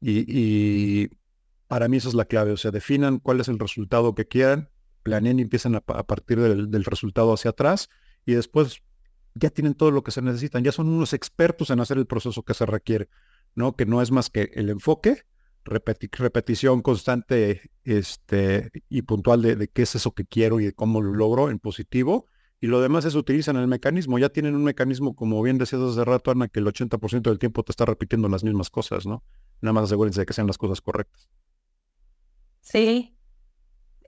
Y, 0.00 1.08
para 1.68 1.88
mí 1.88 1.96
esa 1.96 2.08
es 2.08 2.14
la 2.14 2.26
clave, 2.26 2.52
o 2.52 2.56
sea, 2.56 2.70
definan 2.70 3.18
cuál 3.18 3.40
es 3.40 3.48
el 3.48 3.58
resultado 3.58 4.14
que 4.14 4.26
quieran, 4.26 4.68
planeen 5.02 5.38
y 5.38 5.42
empiezan 5.42 5.74
a, 5.74 5.80
partir 5.80 6.38
del, 6.38 6.84
resultado 6.84 7.32
hacia 7.32 7.52
atrás 7.52 7.88
y 8.26 8.34
después 8.34 8.82
ya 9.34 9.48
tienen 9.48 9.74
todo 9.74 9.90
lo 9.90 10.02
que 10.02 10.10
se 10.10 10.20
necesitan, 10.20 10.64
ya 10.64 10.72
son 10.72 10.88
unos 10.88 11.14
expertos 11.14 11.70
en 11.70 11.80
hacer 11.80 11.96
el 11.96 12.06
proceso 12.06 12.42
que 12.42 12.52
se 12.52 12.66
requiere, 12.66 13.08
¿no? 13.54 13.74
Que 13.74 13.86
no 13.86 14.02
es 14.02 14.10
más 14.10 14.28
que 14.28 14.50
el 14.54 14.68
enfoque, 14.68 15.22
repetición 15.64 16.82
constante 16.82 17.70
este, 17.84 18.70
y 18.90 19.02
puntual 19.02 19.40
de, 19.40 19.56
de, 19.56 19.68
qué 19.68 19.82
es 19.82 19.94
eso 19.94 20.12
que 20.12 20.26
quiero 20.26 20.60
y 20.60 20.66
de 20.66 20.72
cómo 20.74 21.00
lo 21.00 21.14
logro 21.14 21.48
en 21.48 21.58
positivo 21.58 22.26
y 22.62 22.68
lo 22.68 22.80
demás 22.80 23.04
es 23.04 23.16
utilizan 23.16 23.56
el 23.56 23.66
mecanismo. 23.68 24.18
Ya 24.20 24.30
tienen 24.30 24.54
un 24.54 24.64
mecanismo, 24.64 25.16
como 25.16 25.42
bien 25.42 25.58
decías 25.58 25.82
hace 25.82 26.04
rato, 26.04 26.30
Ana, 26.30 26.48
que 26.48 26.60
el 26.60 26.66
80% 26.66 27.22
del 27.30 27.40
tiempo 27.40 27.64
te 27.64 27.72
está 27.72 27.84
repitiendo 27.86 28.28
las 28.30 28.44
mismas 28.44 28.70
cosas, 28.70 29.04
¿no? 29.06 29.24
Nada 29.60 29.74
más 29.74 29.84
asegúrense 29.84 30.20
de 30.20 30.26
que 30.26 30.32
sean 30.32 30.46
las 30.46 30.58
cosas 30.58 30.80
correctas. 30.80 31.28
Sí, 32.60 33.18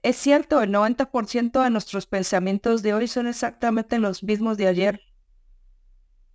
es 0.03 0.15
cierto, 0.17 0.61
el 0.61 0.71
90% 0.71 1.63
de 1.63 1.69
nuestros 1.69 2.07
pensamientos 2.07 2.81
de 2.83 2.93
hoy 2.93 3.07
son 3.07 3.27
exactamente 3.27 3.99
los 3.99 4.23
mismos 4.23 4.57
de 4.57 4.67
ayer. 4.67 5.01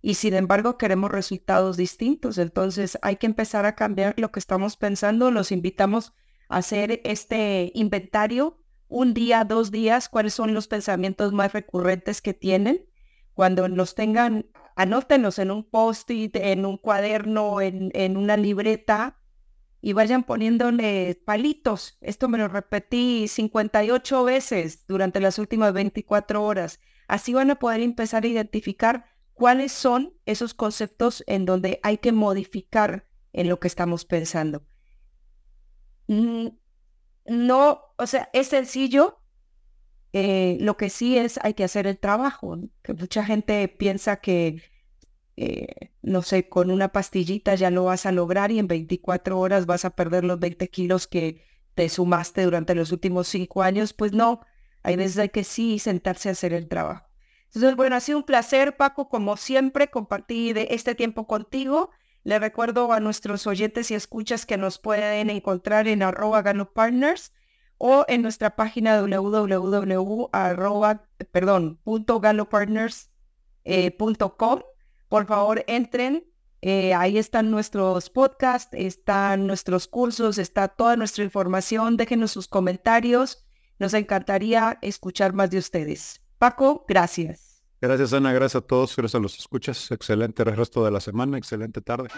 y 0.01 0.15
sin 0.15 0.33
embargo 0.33 0.77
queremos 0.77 1.11
resultados 1.11 1.77
distintos. 1.77 2.37
Entonces 2.37 2.97
hay 3.01 3.17
que 3.17 3.27
empezar 3.27 3.65
a 3.65 3.75
cambiar 3.75 4.15
lo 4.19 4.31
que 4.31 4.39
estamos 4.39 4.77
pensando. 4.77 5.31
Los 5.31 5.51
invitamos 5.51 6.13
a 6.49 6.57
hacer 6.57 7.01
este 7.03 7.71
inventario 7.75 8.60
un 8.91 9.13
día, 9.13 9.45
dos 9.45 9.71
días, 9.71 10.09
cuáles 10.09 10.33
son 10.33 10.53
los 10.53 10.67
pensamientos 10.67 11.31
más 11.31 11.53
recurrentes 11.53 12.21
que 12.21 12.33
tienen. 12.33 12.85
Cuando 13.33 13.67
los 13.67 13.95
tengan, 13.95 14.47
anótenlos 14.75 15.39
en 15.39 15.49
un 15.49 15.63
post-it, 15.63 16.35
en 16.35 16.65
un 16.65 16.77
cuaderno, 16.77 17.61
en, 17.61 17.89
en 17.93 18.17
una 18.17 18.35
libreta 18.35 19.17
y 19.81 19.93
vayan 19.93 20.23
poniéndole 20.23 21.19
palitos. 21.25 21.97
Esto 22.01 22.27
me 22.27 22.37
lo 22.37 22.49
repetí 22.49 23.27
58 23.27 24.23
veces 24.25 24.85
durante 24.87 25.19
las 25.19 25.39
últimas 25.39 25.73
24 25.73 26.43
horas. 26.43 26.79
Así 27.07 27.33
van 27.33 27.49
a 27.49 27.55
poder 27.59 27.81
empezar 27.81 28.23
a 28.23 28.27
identificar 28.27 29.05
cuáles 29.33 29.71
son 29.71 30.13
esos 30.25 30.53
conceptos 30.53 31.23
en 31.27 31.45
donde 31.45 31.79
hay 31.81 31.97
que 31.97 32.11
modificar 32.11 33.07
en 33.33 33.49
lo 33.49 33.59
que 33.59 33.67
estamos 33.67 34.05
pensando. 34.05 34.63
No, 37.25 37.81
o 37.97 38.07
sea, 38.07 38.29
es 38.33 38.47
sencillo. 38.47 39.19
Eh, 40.13 40.57
lo 40.59 40.75
que 40.75 40.89
sí 40.89 41.17
es, 41.17 41.39
hay 41.43 41.53
que 41.53 41.63
hacer 41.63 41.87
el 41.87 41.97
trabajo. 41.99 42.57
Que 42.83 42.93
mucha 42.93 43.23
gente 43.23 43.67
piensa 43.67 44.17
que, 44.17 44.61
eh, 45.37 45.91
no 46.01 46.21
sé, 46.21 46.49
con 46.49 46.71
una 46.71 46.89
pastillita 46.91 47.55
ya 47.55 47.71
lo 47.71 47.85
vas 47.85 48.05
a 48.05 48.11
lograr 48.11 48.51
y 48.51 48.59
en 48.59 48.67
24 48.67 49.39
horas 49.39 49.65
vas 49.65 49.85
a 49.85 49.91
perder 49.91 50.23
los 50.23 50.39
20 50.39 50.69
kilos 50.69 51.07
que 51.07 51.43
te 51.75 51.89
sumaste 51.89 52.43
durante 52.43 52.75
los 52.75 52.91
últimos 52.91 53.27
cinco 53.27 53.61
años. 53.61 53.93
Pues 53.93 54.13
no, 54.13 54.41
hay 54.83 54.95
veces 54.95 55.31
que 55.31 55.43
sí 55.43 55.79
sentarse 55.79 56.29
a 56.29 56.33
hacer 56.33 56.53
el 56.53 56.67
trabajo. 56.67 57.07
Entonces, 57.47 57.75
bueno, 57.75 57.95
ha 57.97 57.99
sido 57.99 58.17
un 58.17 58.23
placer, 58.23 58.77
Paco, 58.77 59.09
como 59.09 59.35
siempre, 59.37 59.89
compartir 59.89 60.57
este 60.57 60.95
tiempo 60.95 61.27
contigo. 61.27 61.91
Le 62.23 62.37
recuerdo 62.39 62.91
a 62.93 62.99
nuestros 62.99 63.47
oyentes 63.47 63.89
y 63.91 63.95
escuchas 63.95 64.45
que 64.45 64.57
nos 64.57 64.77
pueden 64.77 65.29
encontrar 65.29 65.87
en 65.87 66.03
arroba 66.03 66.43
Partners 66.73 67.33
o 67.77 68.05
en 68.07 68.21
nuestra 68.21 68.55
página 68.55 69.01
www 69.01 70.29
Por 75.09 75.25
favor, 75.25 75.63
entren. 75.67 76.23
Eh, 76.63 76.93
ahí 76.93 77.17
están 77.17 77.49
nuestros 77.49 78.11
podcasts, 78.11 78.69
están 78.73 79.47
nuestros 79.47 79.87
cursos, 79.87 80.37
está 80.37 80.67
toda 80.67 80.95
nuestra 80.95 81.23
información. 81.23 81.97
Déjenos 81.97 82.31
sus 82.31 82.47
comentarios. 82.47 83.43
Nos 83.79 83.95
encantaría 83.95 84.77
escuchar 84.83 85.33
más 85.33 85.49
de 85.49 85.57
ustedes. 85.57 86.21
Paco, 86.37 86.85
gracias. 86.87 87.50
Gracias, 87.81 88.13
Ana. 88.13 88.31
Gracias 88.31 88.63
a 88.63 88.65
todos. 88.65 88.95
Gracias 88.95 89.15
a 89.15 89.21
los 89.21 89.37
escuchas. 89.39 89.89
Excelente 89.91 90.43
resto 90.43 90.85
de 90.85 90.91
la 90.91 90.99
semana. 90.99 91.39
Excelente 91.39 91.81
tarde. 91.81 92.09